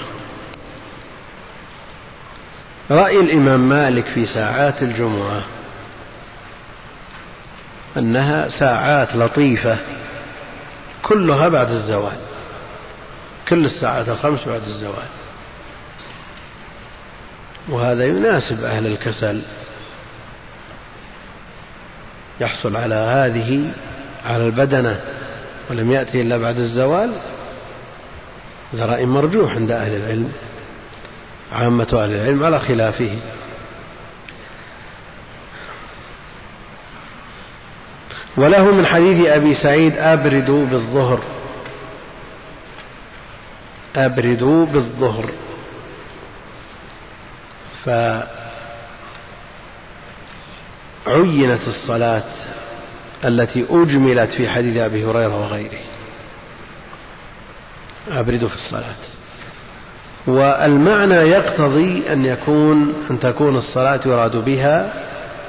[2.91, 5.43] رأي الإمام مالك في ساعات الجمعة
[7.97, 9.77] أنها ساعات لطيفة
[11.03, 12.17] كلها بعد الزوال
[13.49, 15.09] كل الساعات الخمس بعد الزوال.
[17.69, 19.43] وهذا يناسب أهل الكسل
[22.41, 23.73] يحصل على هذه
[24.25, 25.01] على البدنة
[25.71, 27.13] ولم يأتي إلا بعد الزوال
[28.75, 30.33] رأي مرجوح عند أهل العلم
[31.53, 33.19] عامة أهل العلم على خلافه.
[38.37, 41.21] وله من حديث أبي سعيد أبردوا بالظهر.
[43.97, 45.31] أبردوا بالظهر.
[51.05, 52.25] فعينت الصلاة
[53.25, 55.92] التي أجملت في حديث أبي هريرة وغيره.
[58.11, 58.95] أبردوا في الصلاة.
[60.27, 64.93] والمعنى يقتضي أن يكون أن تكون الصلاة يراد بها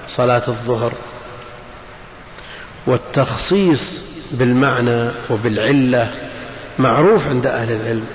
[0.07, 0.93] صلاة الظهر.
[2.87, 3.81] والتخصيص
[4.31, 6.11] بالمعنى وبالعلة
[6.79, 8.05] معروف عند أهل العلم.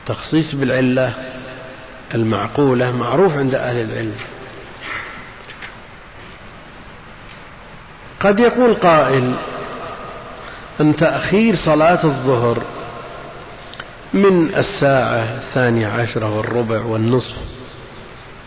[0.00, 1.12] التخصيص بالعلة
[2.14, 4.14] المعقولة معروف عند أهل العلم.
[8.20, 9.34] قد يقول قائل
[10.80, 12.62] أن تأخير صلاة الظهر
[14.14, 17.36] من الساعة الثانية عشرة والربع والنصف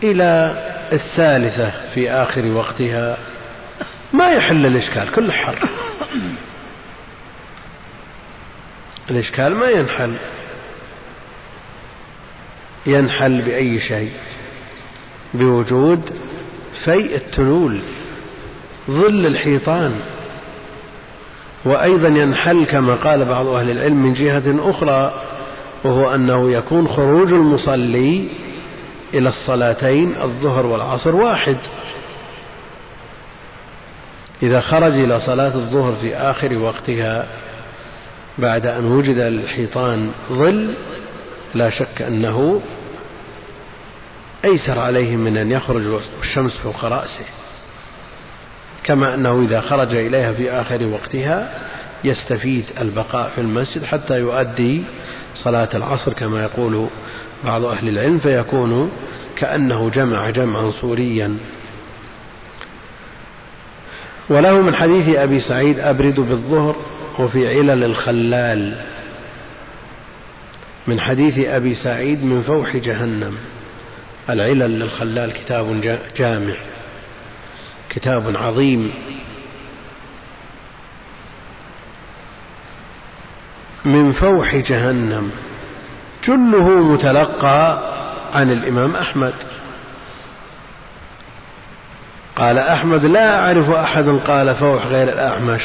[0.02, 3.18] إلى الثالثة في آخر وقتها
[4.12, 5.68] ما يحل الإشكال كل حر.
[9.10, 10.14] الإشكال ما ينحل.
[12.86, 14.12] ينحل بأي شيء؟
[15.34, 16.10] بوجود
[16.84, 17.82] فيء التلول
[18.90, 20.00] ظل الحيطان.
[21.64, 25.12] وأيضا ينحل كما قال بعض أهل العلم من جهة أخرى
[25.84, 28.28] وهو أنه يكون خروج المصلي
[29.14, 31.56] إلى الصلاتين الظهر والعصر واحد.
[34.42, 37.26] إذا خرج إلى صلاة الظهر في آخر وقتها
[38.38, 40.74] بعد أن وجد الحيطان ظل
[41.54, 42.60] لا شك أنه
[44.44, 47.24] أيسر عليه من أن يخرج والشمس فوق رأسه.
[48.88, 51.50] كما أنه إذا خرج إليها في آخر وقتها
[52.04, 54.82] يستفيد البقاء في المسجد حتى يؤدي
[55.34, 56.86] صلاة العصر كما يقول
[57.44, 58.90] بعض أهل العلم فيكون
[59.36, 61.36] كأنه جمع جمعا صوريا
[64.28, 66.76] وله من حديث أبي سعيد أبرد بالظهر
[67.18, 68.74] وفي علل الخلال.
[70.86, 73.36] من حديث أبي سعيد من فوح جهنم.
[74.30, 75.80] العلل للخلال كتاب
[76.16, 76.54] جامع.
[77.90, 78.94] كتاب عظيم.
[83.84, 85.30] من فوح جهنم.
[86.24, 87.78] جله متلقى
[88.34, 89.34] عن الإمام أحمد.
[92.36, 95.62] قال أحمد لا أعرف أحدا قال فوح غير الأعمش.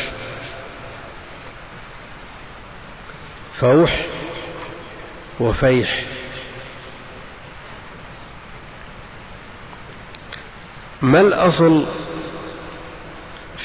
[3.59, 4.05] فوح
[5.39, 6.03] وفيح.
[11.01, 11.85] ما الأصل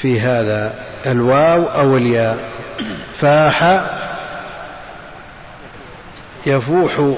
[0.01, 2.37] في هذا الواو أو الياء.
[3.19, 3.81] فاح
[6.45, 7.15] يفوح.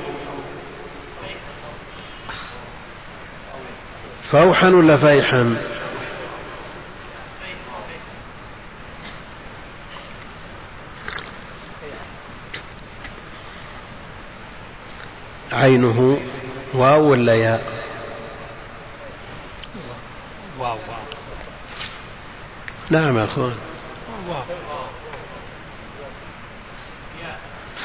[4.32, 5.56] فوحا ولا فيحا؟
[15.52, 16.18] عينه
[16.74, 17.64] واو ولا ياء؟
[20.60, 20.78] واو
[22.92, 23.54] نعم يا أخوان.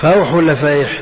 [0.00, 1.00] فوح ولا فيح؟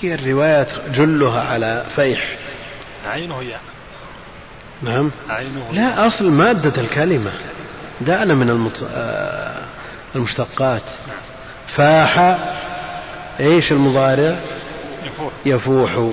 [0.00, 2.36] هي الروايات جلها على فيح.
[3.06, 3.60] عينه ياء
[4.82, 5.10] نعم.
[5.30, 7.32] عينه لا أصل مادة الكلمة
[8.00, 8.86] دعنا من المت...
[8.94, 9.62] آه،
[10.16, 10.82] المشتقات.
[11.76, 12.38] فاح
[13.40, 14.38] إيش المضارع؟
[15.04, 15.32] يفوح.
[15.46, 16.12] يفوح.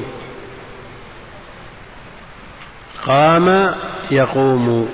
[3.05, 3.75] قام
[4.11, 4.89] يقوم.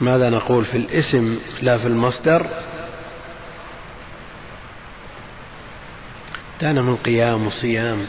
[0.00, 2.46] ماذا نقول في الاسم لا في المصدر؟
[6.60, 8.06] دعنا من قيام وصيام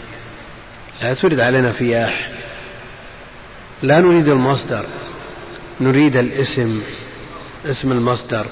[1.02, 2.30] لا ترد علينا فياح.
[3.84, 4.86] لا نريد المصدر.
[5.82, 6.82] نريد الاسم
[7.66, 8.45] اسم المصدر.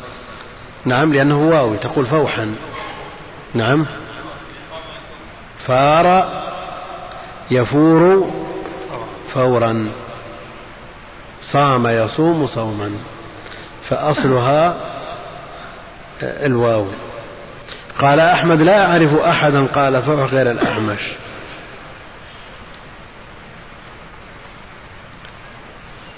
[0.86, 2.56] نعم لأنه واوي تقول فوحا.
[3.54, 3.86] نعم.
[5.68, 6.44] فار
[7.52, 8.32] يفور
[9.34, 9.88] فورا.
[11.42, 12.92] صام يصوم صوما.
[13.90, 14.76] فأصلها
[16.22, 16.86] الواو.
[18.00, 21.02] قال أحمد لا أعرف أحدا قال فوح غير الأعمش.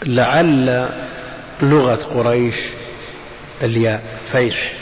[0.05, 0.89] لعل
[1.61, 2.55] لغة قريش
[3.61, 4.73] الياء فيح.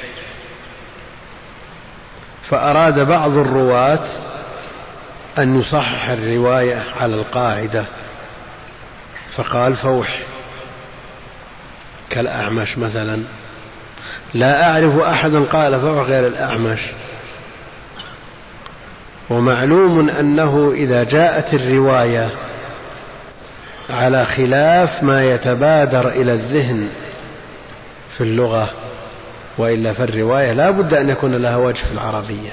[2.50, 4.06] فأراد بعض الرواة
[5.38, 7.86] أن يصحح الرواية على القاعدة.
[9.36, 10.20] فقال فوح.
[12.10, 13.24] كالأعمش مثلا.
[14.34, 16.80] لا أعرف أحدا قال فوح غير الأعمش.
[19.30, 22.32] ومعلوم أنه إذا جاءت الرواية
[23.90, 26.90] على خلاف ما يتبادر إلى الذهن
[28.18, 28.70] في اللغة
[29.58, 32.52] وإلا فالرواية لا بد أن يكون لها وجه في العربية.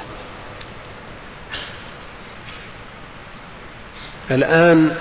[4.30, 4.96] الآن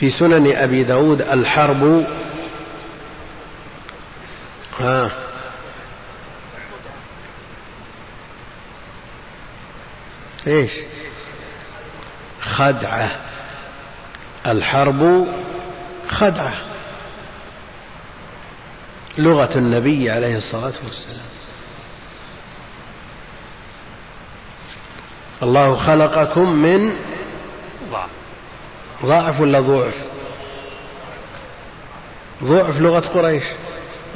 [0.00, 2.06] في سنن أبي داود الحرب.
[4.80, 5.10] ها.
[10.46, 10.70] إيش؟
[12.40, 13.10] خدعة.
[14.46, 15.26] الحرب
[16.08, 16.54] خدعة.
[19.18, 21.26] لغة النبي عليه الصلاة والسلام.
[25.42, 26.92] الله خلقكم من
[27.90, 28.10] ضعف.
[29.04, 29.94] ضعف ولا ضعف؟
[32.44, 33.44] ضعف لغة قريش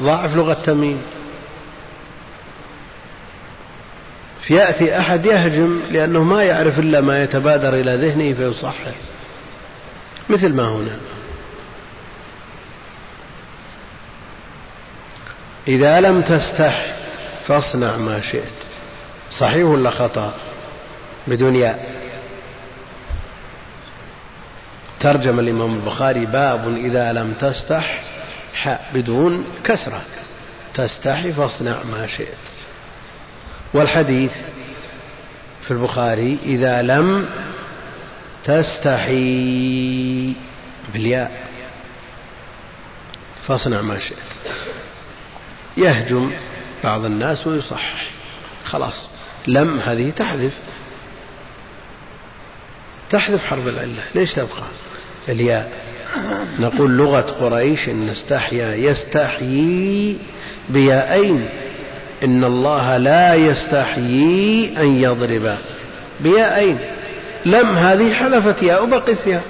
[0.01, 1.03] ضعف لغة تميم.
[4.43, 8.95] فيأتي أحد يهجم لأنه ما يعرف إلا ما يتبادر إلى ذهنه فيصحح
[10.29, 10.97] مثل ما هنا.
[15.69, 16.97] إذا لم تستح
[17.47, 18.61] فاصنع ما شئت.
[19.39, 20.35] صحيح ولا خطأ؟
[21.27, 22.01] بدون ياء
[25.01, 28.03] ترجم الإمام البخاري باب إذا لم تستح
[28.55, 30.03] حاء بدون كسرة.
[30.75, 32.35] تستحي فاصنع ما شئت.
[33.75, 34.33] والحديث
[35.65, 37.29] في البخاري إذا لم
[38.45, 40.35] تستحي
[40.93, 41.49] بالياء.
[43.47, 44.19] فاصنع ما شئت.
[45.77, 46.31] يهجم
[46.85, 48.05] بعض الناس ويصحح.
[48.65, 49.11] خلاص.
[49.47, 50.53] لم هذه تحذف.
[53.11, 54.03] تحذف حرف العلة.
[54.15, 54.62] ليش تبقى
[55.28, 55.73] الياء.
[56.59, 60.19] نقول لغة قريش إن استحيا يستحيي
[60.69, 61.49] بيائين
[62.24, 65.57] إن الله لا يستحيي أن يضرب
[66.20, 66.78] بيائين
[67.47, 69.45] لم هذه حذفت ياء وبقيت ياء.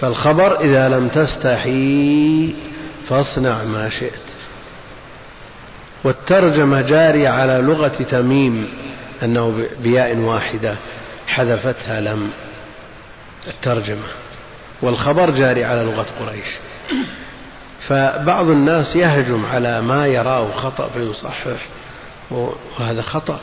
[0.00, 2.54] فالخبر إذا لم تستحي
[3.08, 4.12] فاصنع ما شئت.
[6.04, 8.68] والترجمة جارية على لغة تميم
[9.22, 10.76] أنه بياء واحدة.
[11.26, 12.30] حذفتها لم
[13.46, 14.06] الترجمة
[14.82, 16.46] والخبر جاري على لغة قريش.
[17.88, 21.66] فبعض الناس يهجم على ما يراه خطأ فيصحح
[22.30, 23.40] وهذا خطأ.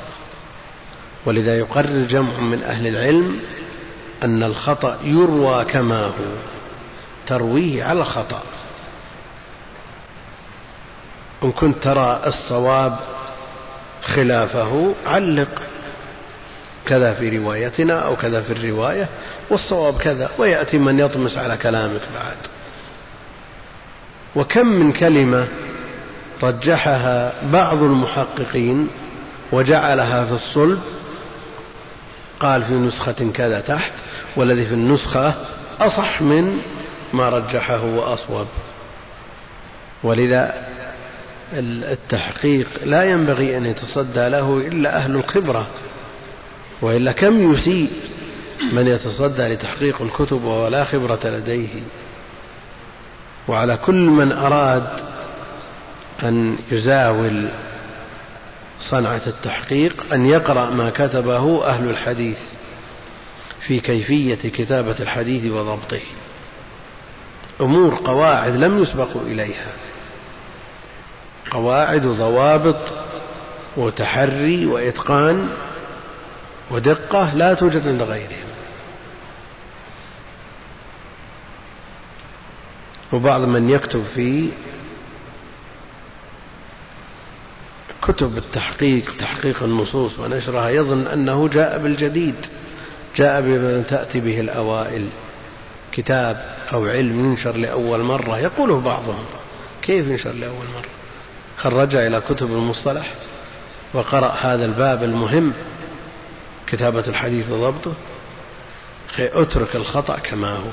[1.25, 3.39] ولذا يقرر جمع من أهل العلم
[4.23, 6.11] أن الخطأ يروى كما هو
[7.27, 8.41] ترويه على الخطأ
[11.43, 12.99] إن كنت ترى الصواب
[14.03, 15.61] خلافه علق.
[16.85, 19.07] كذا في روايتنا أو كذا في الرواية
[19.49, 22.37] والصواب كذا ويأتي من يطمس على كلامك بعد.
[24.35, 25.47] وكم من كلمة
[26.43, 28.87] رجحها بعض المحققين
[29.51, 30.79] وجعلها في الصلب
[32.39, 33.91] قال في نسخة كذا تحت
[34.35, 35.33] والذي في النسخة
[35.79, 36.61] أصح من
[37.13, 38.47] ما رجحه وأصوب.
[40.03, 40.53] ولذا
[41.53, 45.67] التحقيق لا ينبغي أن يتصدى له إلا أهل الخبرة.
[46.83, 47.89] وإلا كم يسيء
[48.71, 51.81] من يتصدى لتحقيق الكتب وهو لا خبرة لديه.
[53.47, 54.87] وعلى كل من أراد
[56.23, 57.49] أن يزاول
[58.79, 62.39] صنعة التحقيق أن يقرأ ما كتبه أهل الحديث
[63.67, 66.01] في كيفية كتابة الحديث وضبطه.
[67.61, 69.67] أمور قواعد لم يسبقوا إليها.
[71.51, 72.81] قواعد وضوابط
[73.77, 75.49] وتحري وإتقان
[76.71, 78.53] ودقة لا توجد عند غيرهم.
[83.13, 84.49] وبعض من يكتب في
[88.01, 92.35] كتب التحقيق تحقيق النصوص ونشرها يظن أنه جاء بالجديد
[93.15, 95.07] جاء بما تأتي به الأوائل
[95.91, 98.39] كتاب أو علم ينشر لأول مرة.
[98.39, 99.25] يقوله بعضهم
[99.81, 100.89] كيف ينشر لأول مرة؟
[101.83, 103.13] رجع إلى كتب المصطلح؟
[103.93, 105.53] وقرأ هذا الباب المهم.
[106.73, 107.93] كتابة الحديث وضبطه
[109.19, 110.69] اترك الخطأ كما هو.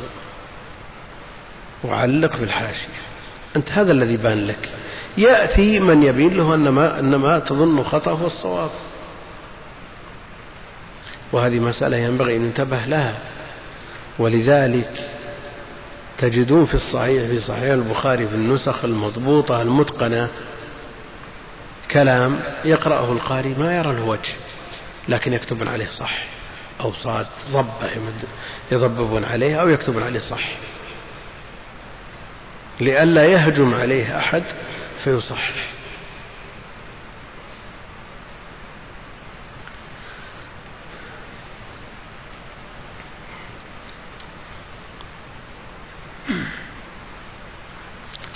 [1.85, 3.01] وعلق في الحاشية.
[3.57, 4.69] أنت هذا الذي بان لك.
[5.19, 8.71] يأتي من يبين له أن ما, أن ما تظن خطأ هو الصواب.
[11.33, 13.15] وهذه مسألة ينبغي أن ينتبه لها.
[14.19, 15.11] ولذلك
[16.19, 20.29] تجدون في الصحيح في صحيح البخاري في النسخ المضبوطة المتقنة
[21.91, 24.35] كلام يقرأه القارئ ما يرى الوجه.
[25.11, 26.25] لكن يكتبون عليه صح.
[26.81, 27.91] أو صاد ضبة
[28.73, 30.45] يضببون عليه أو يكتبون عليه صح.
[32.81, 34.43] لئلا يهجم عليه أحد
[35.05, 35.53] فيصحح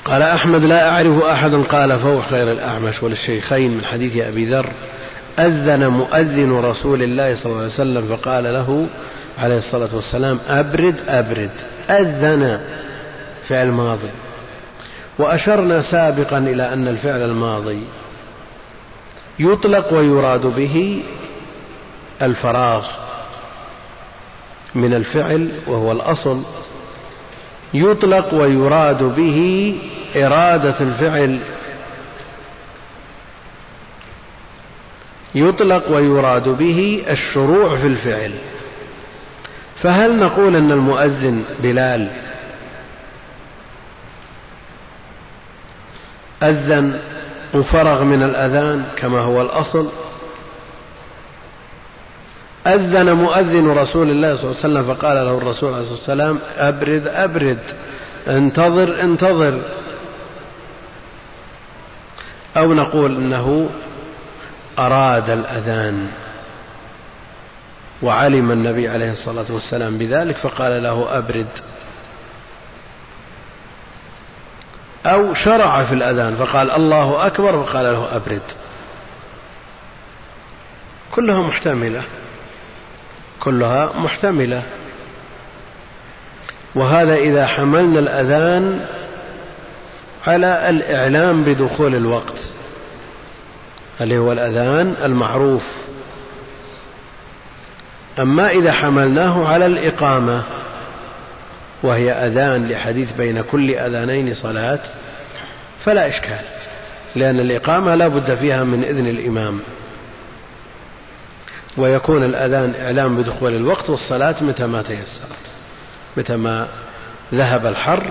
[0.05, 4.73] قال أحمد لا أعرف أحدا قال فوق غير الأعمش وللشيخين من حديث أبي ذر.
[5.39, 8.87] أذن مؤذن رسول الله صلى الله عليه وسلم فقال له
[9.39, 11.51] عليه الصلاة والسلام أبرد أبرد.
[11.91, 12.61] أذن
[13.49, 14.11] فعل ماضي.
[15.19, 17.83] وأشرنا سابقا إلى أن الفعل الماضي
[19.39, 21.03] يطلق ويراد به
[22.23, 22.87] الفراغ
[24.75, 26.43] من الفعل وهو الأصل.
[27.75, 29.75] يطلق ويراد به
[30.17, 31.41] إرادة الفعل
[35.35, 38.33] يطلق ويراد به الشروع في الفعل.
[39.83, 42.11] فهل نقول أن المؤذن بلال
[46.43, 47.01] أذن
[47.55, 49.89] وفرغ من الأذان كما هو الأصل؟
[52.67, 57.07] أذن مؤذن رسول الله صلى الله عليه وسلم فقال له الرسول عليه الصلاة والسلام أبرد
[57.07, 57.59] أبرد
[58.29, 59.61] انتظر انتظر.
[62.57, 63.71] أو نقول إنه
[64.79, 66.09] أراد الأذان
[68.03, 71.47] وعلم النبي عليه الصلاة والسلام بذلك فقال له أبرد.
[75.07, 78.43] أو شرع في الأذان فقال الله أكبر وقال له أبرد.
[81.15, 82.03] كلها محتملة.
[83.41, 84.63] كلها محتملة.
[86.75, 88.87] وهذا إذا حملنا الأذان
[90.27, 92.54] على الإعلام بدخول الوقت.
[94.01, 95.63] اللي هو الأذان المعروف.
[98.19, 100.43] أما إذا حملناه على الإقامة
[101.83, 104.79] وهي أذان لحديث بين كل أذانين صلاة
[105.85, 106.45] فلا إشكال
[107.17, 109.61] لأن الإقامة لا بد فيها من إذن الإمام.
[111.77, 115.39] ويكون الأذان إعلام بدخول الوقت والصلاة متى ما تيسرت
[116.17, 116.69] متى ما
[117.35, 118.11] ذهب الحر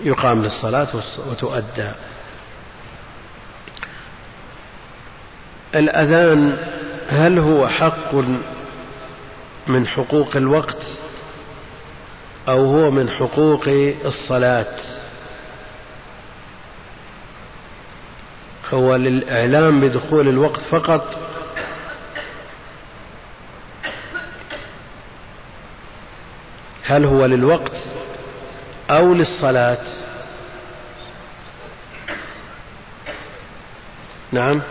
[0.00, 0.88] يقام للصلاة
[1.30, 1.90] وتؤدى.
[5.74, 6.56] الأذان
[7.08, 8.14] هل هو حق
[9.66, 10.82] من حقوق الوقت
[12.48, 13.64] أو هو من حقوق
[14.04, 14.76] الصلاة؟
[18.74, 21.18] هو للإعلام بدخول الوقت فقط
[26.84, 27.95] هل هو للوقت
[28.90, 29.78] أو للصلاة.
[34.32, 34.62] نعم.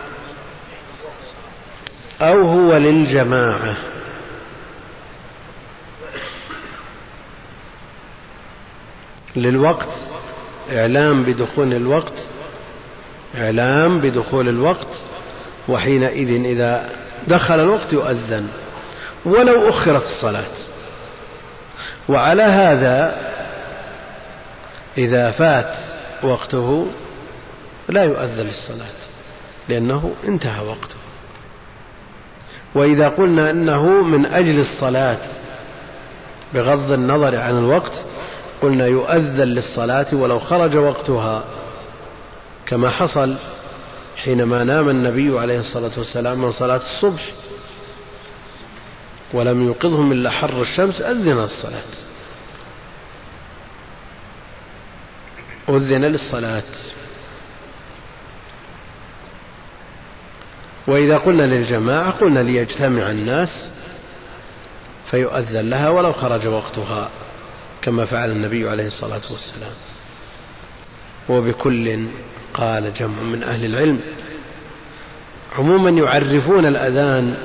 [2.20, 3.76] أو هو للجماعة.
[9.36, 9.88] للوقت.
[10.72, 12.26] إعلام بدخول الوقت.
[13.38, 14.88] إعلام بدخول الوقت.
[15.68, 16.90] وحينئذ إذا
[17.28, 18.48] دخل الوقت يؤذن.
[19.24, 20.52] ولو أخرت الصلاة.
[22.08, 23.26] وعلى هذا
[24.98, 25.74] إذا فات
[26.22, 26.86] وقته
[27.88, 28.96] لا يؤذن للصلاة
[29.68, 30.94] لأنه انتهى وقته.
[32.74, 35.18] وإذا قلنا أنه من أجل الصلاة
[36.54, 37.92] بغض النظر عن الوقت
[38.62, 41.44] قلنا يؤذن للصلاة ولو خرج وقتها.
[42.66, 43.36] كما حصل
[44.16, 47.30] حينما نام النبي عليه الصلاة والسلام من صلاة الصبح
[49.32, 52.06] ولم يوقظهم إلا حر الشمس أذن الصلاة.
[55.68, 56.62] أذن للصلاة.
[60.86, 63.68] وإذا قلنا للجماعة قلنا ليجتمع الناس
[65.10, 67.10] فيؤذن لها ولو خرج وقتها
[67.82, 69.74] كما فعل النبي عليه الصلاة والسلام.
[71.28, 72.06] وبكل
[72.54, 74.00] قال جمع من أهل العلم.
[75.58, 77.36] عموما يعرفون الأذان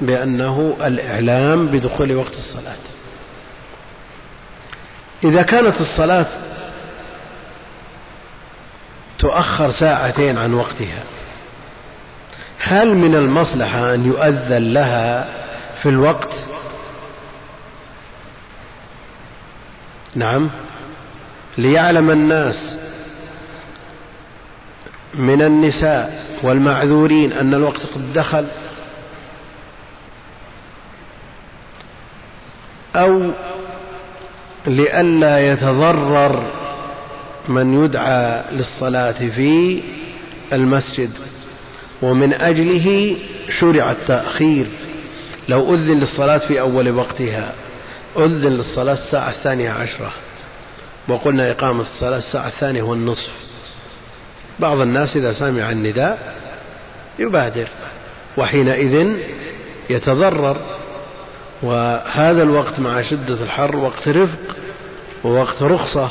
[0.00, 2.76] بأنه الإعلام بدخول وقت الصلاة.
[5.24, 6.55] إذا كانت الصلاة
[9.18, 11.02] تؤخر ساعتين عن وقتها.
[12.58, 15.28] هل من المصلحة أن يؤذن لها
[15.82, 16.32] في الوقت؟
[20.14, 20.50] نعم.
[21.58, 22.78] ليعلم الناس
[25.14, 28.46] من النساء والمعذورين أن الوقت قد دخل.
[32.96, 33.30] أو
[34.66, 36.65] لئلا يتضرر
[37.48, 39.82] من يدعى للصلاة في
[40.52, 41.10] المسجد
[42.02, 43.16] ومن أجله
[43.60, 44.66] شرع التأخير.
[45.48, 47.52] لو أذن للصلاة في أول وقتها
[48.16, 50.12] أذن للصلاة الساعة الثانية عشرة
[51.08, 53.32] وقلنا إقامة الصلاة الساعة الثانية والنصف.
[54.58, 56.36] بعض الناس إذا سمع النداء
[57.18, 57.68] يبادر
[58.36, 59.16] وحينئذ
[59.90, 60.56] يتضرر.
[61.62, 64.56] وهذا الوقت مع شدة الحر وقت رفق
[65.24, 66.10] ووقت رخصة.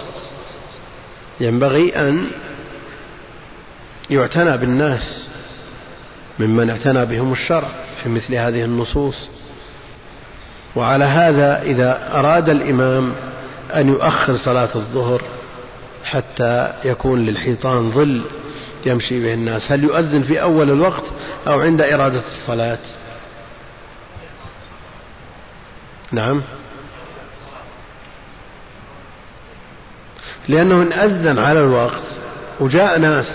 [1.40, 2.28] ينبغي أن
[4.10, 5.28] يعتنى بالناس
[6.40, 7.68] ممن اعتنى بهم الشرع
[8.04, 9.30] في مثل هذه النصوص.
[10.76, 13.14] وعلى هذا إذا أراد الإمام
[13.76, 15.22] أن يؤخر صلاة الظهر
[16.04, 18.22] حتى يكون للحيطان ظل
[18.86, 21.04] يمشي به الناس هل يؤذن في أول الوقت
[21.48, 22.78] أو عند إرادة الصلاة؟
[26.12, 26.42] نعم.
[30.50, 32.04] لأنه إن أذن على الوقت
[32.60, 33.26] وجاء ناس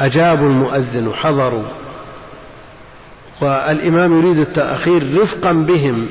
[0.00, 1.64] أجابوا المؤذن وحضروا
[3.40, 6.08] والإمام يريد التأخير رفقا بهم.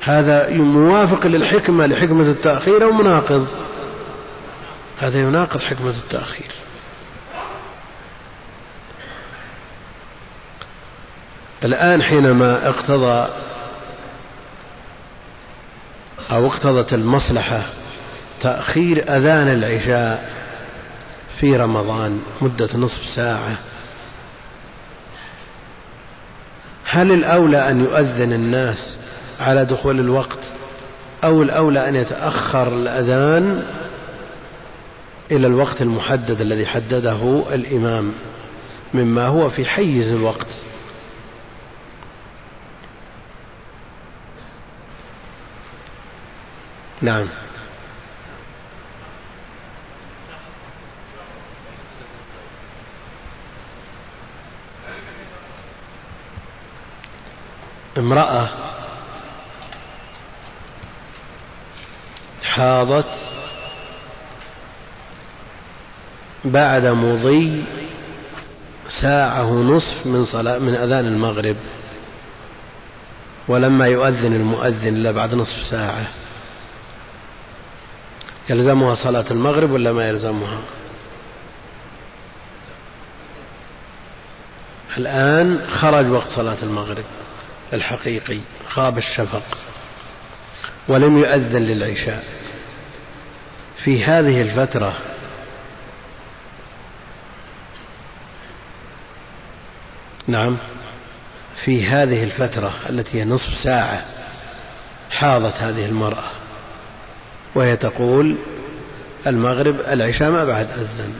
[0.00, 3.46] هذا موافق للحكمة لحكمة التأخير أو مناقض؟
[4.98, 6.50] هذا يناقض حكمة التأخير.
[11.64, 13.28] الآن حينما اقتضى
[16.30, 17.62] أو اقتضت المصلحة
[18.44, 20.30] تأخير أذان العشاء
[21.40, 23.58] في رمضان مدة نصف ساعة.
[26.84, 28.98] هل الأولى أن يؤذن الناس
[29.40, 30.38] على دخول الوقت
[31.24, 33.62] أو الأولى أن يتأخر الأذان
[35.30, 38.12] إلى الوقت المحدد الذي حدده الإمام
[38.94, 40.46] مما هو في حيز الوقت؟
[47.02, 47.26] نعم.
[58.04, 58.48] امرأة
[62.44, 63.12] حاضت
[66.44, 67.64] بعد مضي
[69.00, 71.56] ساعة ونصف من صلاة من أذان المغرب
[73.48, 76.06] ولما يؤذن المؤذن إلا بعد نصف ساعة.
[78.50, 80.58] يلزمها صلاة المغرب ولا ما يلزمها؟
[84.96, 87.04] الآن خرج وقت صلاة المغرب.
[87.72, 88.40] الحقيقي
[88.76, 89.42] غاب الشفق
[90.88, 92.24] ولم يؤذن للعشاء.
[93.84, 94.94] في هذه الفترة
[100.26, 100.56] نعم
[101.64, 104.04] في هذه الفترة التي هي نصف ساعة
[105.10, 106.30] حاضت هذه المرأة
[107.54, 108.36] وهي تقول
[109.26, 111.14] المغرب العشاء ما بعد أذن.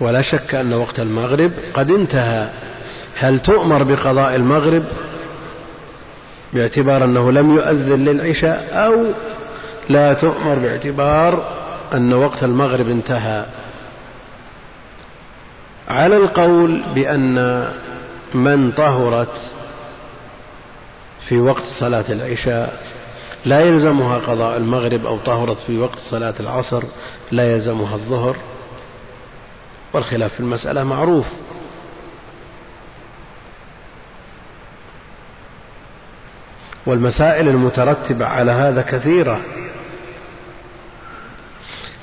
[0.00, 2.50] ولا شك أن وقت المغرب قد انتهى.
[3.18, 4.84] هل تؤمر بقضاء المغرب
[6.52, 9.04] باعتبار أنه لم يؤذن للعشاء أو
[9.88, 11.48] لا تؤمر باعتبار
[11.94, 13.46] أن وقت المغرب انتهى؟
[15.88, 17.68] على القول بأن
[18.34, 19.40] من طهرت
[21.28, 22.82] في وقت صلاة العشاء
[23.44, 26.82] لا يلزمها قضاء المغرب أو طهرت في وقت صلاة العصر
[27.32, 28.36] لا يلزمها الظهر
[29.92, 31.26] والخلاف في المسألة معروف.
[36.86, 39.40] والمسائل المترتبة على هذا كثيرة.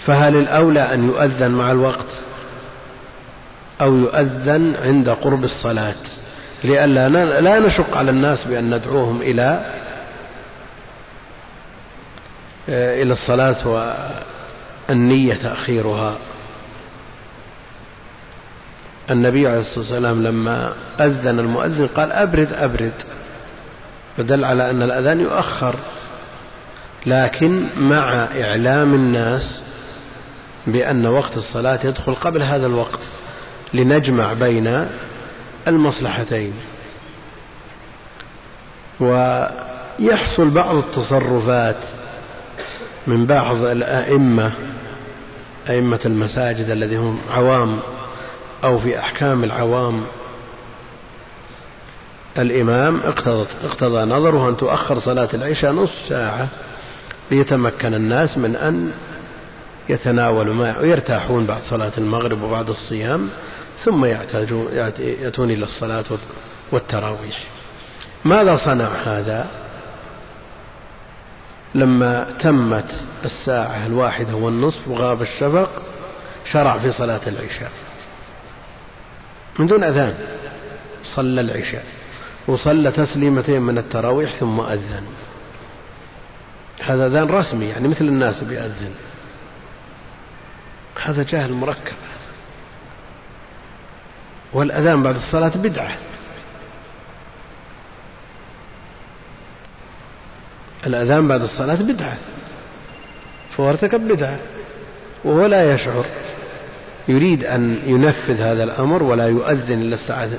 [0.06, 2.10] فهل الأولى أن يؤذن مع الوقت
[3.82, 5.96] أو يؤذن عند قرب الصلاة؟
[6.64, 7.10] لئلا
[7.42, 9.66] لا نشق على الناس بأن ندعوهم إلى
[12.70, 13.68] إلى الصلاة
[14.90, 16.18] والنية تأخيرها.
[19.12, 22.94] النبي عليه الصلاة والسلام لما أذن المؤذن قال أبرد أبرد.
[24.18, 25.76] فدل على أن الأذان يؤخر.
[27.06, 29.62] لكن مع إعلام الناس
[30.68, 33.00] بأن وقت الصلاة يدخل قبل هذا الوقت
[33.74, 34.88] لنجمع بين
[35.68, 36.54] المصلحتين.
[39.00, 41.84] ويحصل بعض التصرفات
[43.08, 44.52] من بعض الأئمة
[45.70, 47.80] أئمة المساجد الذين هم عوام
[48.64, 50.04] أو في أحكام العوام
[52.38, 56.48] الإمام اقتضت اقتضى نظره أن تؤخر صلاة العشاء نصف ساعة
[57.32, 58.92] ليتمكن الناس من أن
[59.90, 63.30] يتناولوا ما ويرتاحون بعد صلاة المغرب وبعد الصيام
[63.84, 66.06] ثم يأتون إلى الصلاة
[66.72, 67.44] والتراويح.
[68.26, 69.48] ماذا صنع هذا؟
[71.76, 72.92] لما تمت
[73.26, 75.70] الساعة الواحدة والنصف وغاب الشفق
[76.52, 77.72] شرع في صلاة العشاء.
[79.60, 80.16] من دون أذان
[81.04, 81.86] صلى العشاء.
[82.48, 85.04] وصلى تسليمتين من التراويح ثم أذن.
[86.82, 88.96] هذا أذان رسمي يعني مثل الناس بيأذن.
[91.04, 91.96] هذا جهل مركب.
[94.54, 95.98] والأذان بعد الصلاة بدعة.
[100.88, 102.18] الأذان بعد الصلاة بدعة.
[103.58, 104.38] فهو ارتكب بدعة.
[105.24, 106.06] وهو لا يشعر.
[107.08, 110.30] يريد أن ينفذ هذا الأمر ولا يؤذن إلا الساعة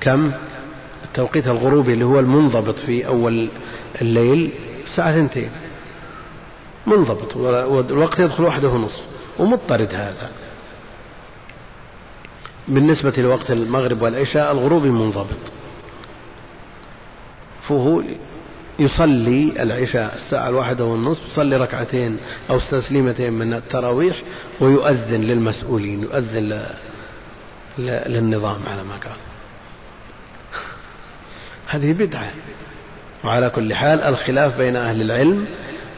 [0.00, 0.32] كم؟
[1.14, 3.48] التوقيت الغروبي اللي هو المنضبط في أول
[4.00, 4.52] الليل
[4.84, 5.50] الساعة اثنتين
[6.86, 9.00] منضبط والوقت يدخل واحدة ونصف
[9.38, 10.30] ومضطرد هذا.
[12.68, 15.36] بالنسبة لوقت المغرب والعشاء الغروبي منضبط.
[17.68, 18.02] فهو
[18.78, 22.16] يصلي العشاء الساعة الواحدة والنصف يصلي ركعتين
[22.50, 24.22] أو تسليمتين من التراويح
[24.60, 26.66] ويؤذن للمسؤولين يؤذن
[27.78, 29.33] للنظام على ما قال
[31.66, 32.30] هذه بدعة.
[33.24, 35.46] وعلى كل حال الخلاف بين أهل العلم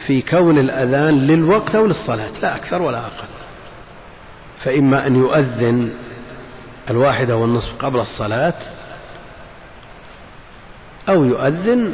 [0.07, 3.29] في كون الأذان للوقت أو للصلاة لا أكثر ولا أقل.
[4.65, 5.93] فإما أن يؤذن
[6.91, 8.55] الواحدة والنصف قبل الصلاة
[11.09, 11.93] أو يؤذن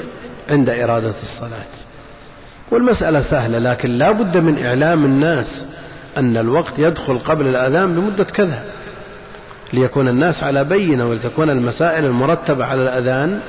[0.50, 1.72] عند إرادة الصلاة.
[2.70, 5.64] والمسألة سهلة لكن لا بد من إعلام الناس
[6.16, 8.64] أن الوقت يدخل قبل الأذان بمدة كذا.
[9.72, 13.40] ليكون الناس على بينة ولتكون المسائل المرتبة على الأذان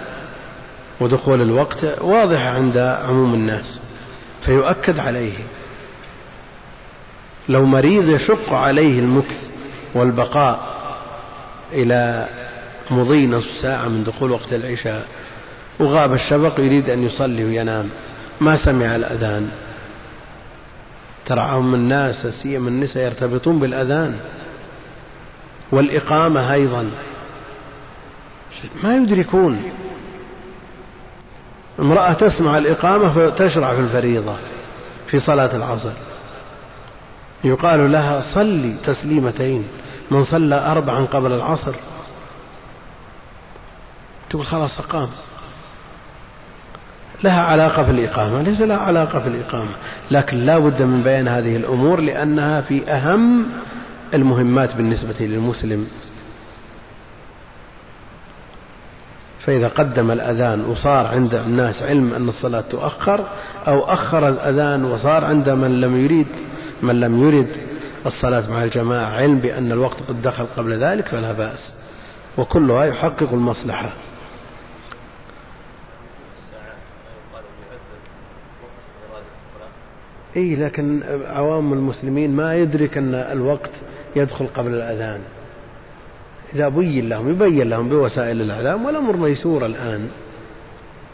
[0.99, 3.81] ودخول الوقت واضحة عند عموم الناس
[4.45, 5.37] فيؤكد عليه.
[7.49, 9.49] لو مريض يشق عليه المكث
[9.95, 10.59] والبقاء
[11.71, 12.27] إلى
[12.91, 15.07] مضي نصف ساعة من دخول وقت العشاء
[15.79, 17.89] وغاب الشفق يريد أن يصلي وينام
[18.41, 19.51] ما سمع الأذان.
[21.25, 24.19] ترى عم الناس سيما النساء يرتبطون بالأذان
[25.71, 26.89] والإقامة أيضا.
[28.83, 29.63] ما يدركون.
[31.79, 34.35] امرأة تسمع الإقامة فتشرع في الفريضة
[35.07, 35.91] في صلاة العصر.
[37.43, 39.67] يقال لها صلي تسليمتين
[40.11, 41.73] من صلى أربعا قبل العصر.
[44.29, 45.09] تقول خلاص أقام.
[47.23, 49.71] لها علاقة في الإقامة ليس لها علاقة في الإقامة.
[50.11, 53.45] لكن لا بد من بيان هذه الأمور لأنها في أهم
[54.13, 55.87] المهمات بالنسبة للمسلم.
[59.45, 63.27] فإذا قدم الأذان وصار عند الناس علم أن الصلاة تؤخر
[63.67, 66.27] أو أخر الأذان وصار عند من لم يريد
[66.81, 67.47] من لم يرد
[68.05, 71.73] الصلاة مع الجماعة علم بأن الوقت قد دخل قبل ذلك فلا بأس.
[72.37, 73.89] وكلها يحقق المصلحة.
[80.35, 83.71] اي لكن عوام المسلمين ما يدرك أن الوقت
[84.15, 85.19] يدخل قبل الأذان.
[86.55, 90.09] إذا بين لهم يبين لهم بوسائل الإعلام والامر ميسور الآن.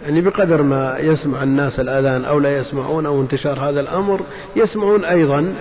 [0.03, 4.21] يعني بقدر ما يسمع الناس الآذان أو لا يسمعون أو انتشار هذا الأمر
[4.55, 5.55] يسمعون أيضا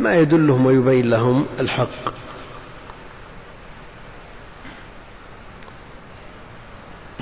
[0.00, 2.12] ما يدلهم ويبين لهم الحق.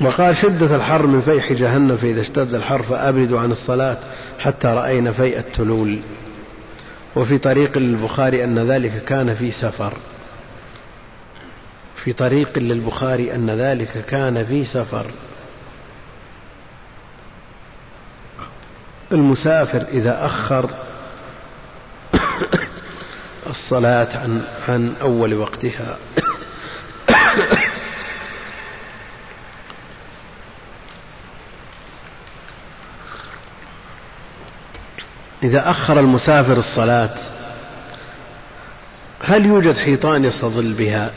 [0.03, 3.99] وقال شدة الحر من فيح جهنم فإذا اشتد الحر فأبردوا عن الصلاة
[4.39, 5.99] حتى رأينا فيء التلول.
[7.17, 9.93] وفي طريق للبخاري أن ذلك كان في سفر.
[12.05, 15.07] في طريق للبخاري أن ذلك كان في سفر
[19.13, 20.71] المسافر إذا أخر
[23.51, 25.99] الصلاة عن عن أول وقتها
[35.43, 37.11] إذا أخر المسافر الصلاة
[39.25, 41.11] هل يوجد حيطان يستظل بها؟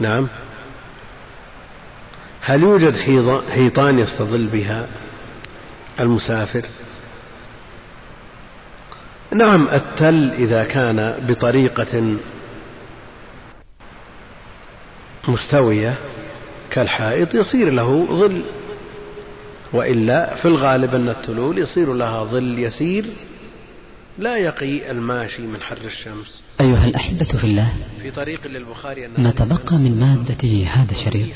[0.00, 0.28] نعم
[2.40, 2.96] هل يوجد
[3.50, 4.86] حيطان يستظل بها
[6.00, 6.62] المسافر؟
[9.32, 12.16] نعم التل إذا كان بطريقة
[15.28, 15.94] مستوية
[16.70, 18.42] كالحائط يصير له ظل
[19.72, 23.04] وإلا في الغالب أن التلول يصير لها ظل يسير
[24.18, 26.42] لا يقي الماشي من حر الشمس.
[26.60, 27.72] أيها الأحبة في الله
[28.02, 31.28] في طريق للبخاري ما تبقى من مادة هذا الشريط؟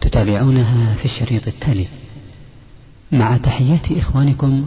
[0.00, 1.86] تتابعونها في الشريط التالي.
[3.12, 4.66] مع تحيات إخوانكم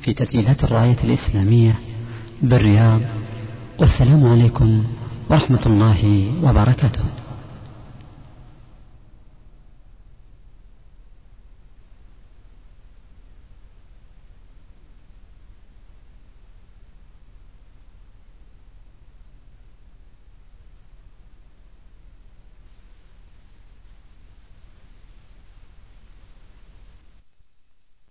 [0.00, 1.74] في تسجيلات الراية الإسلامية
[2.42, 3.00] بالرياض
[3.78, 4.84] والسلام عليكم
[5.30, 7.04] ورحمة الله وبركاته.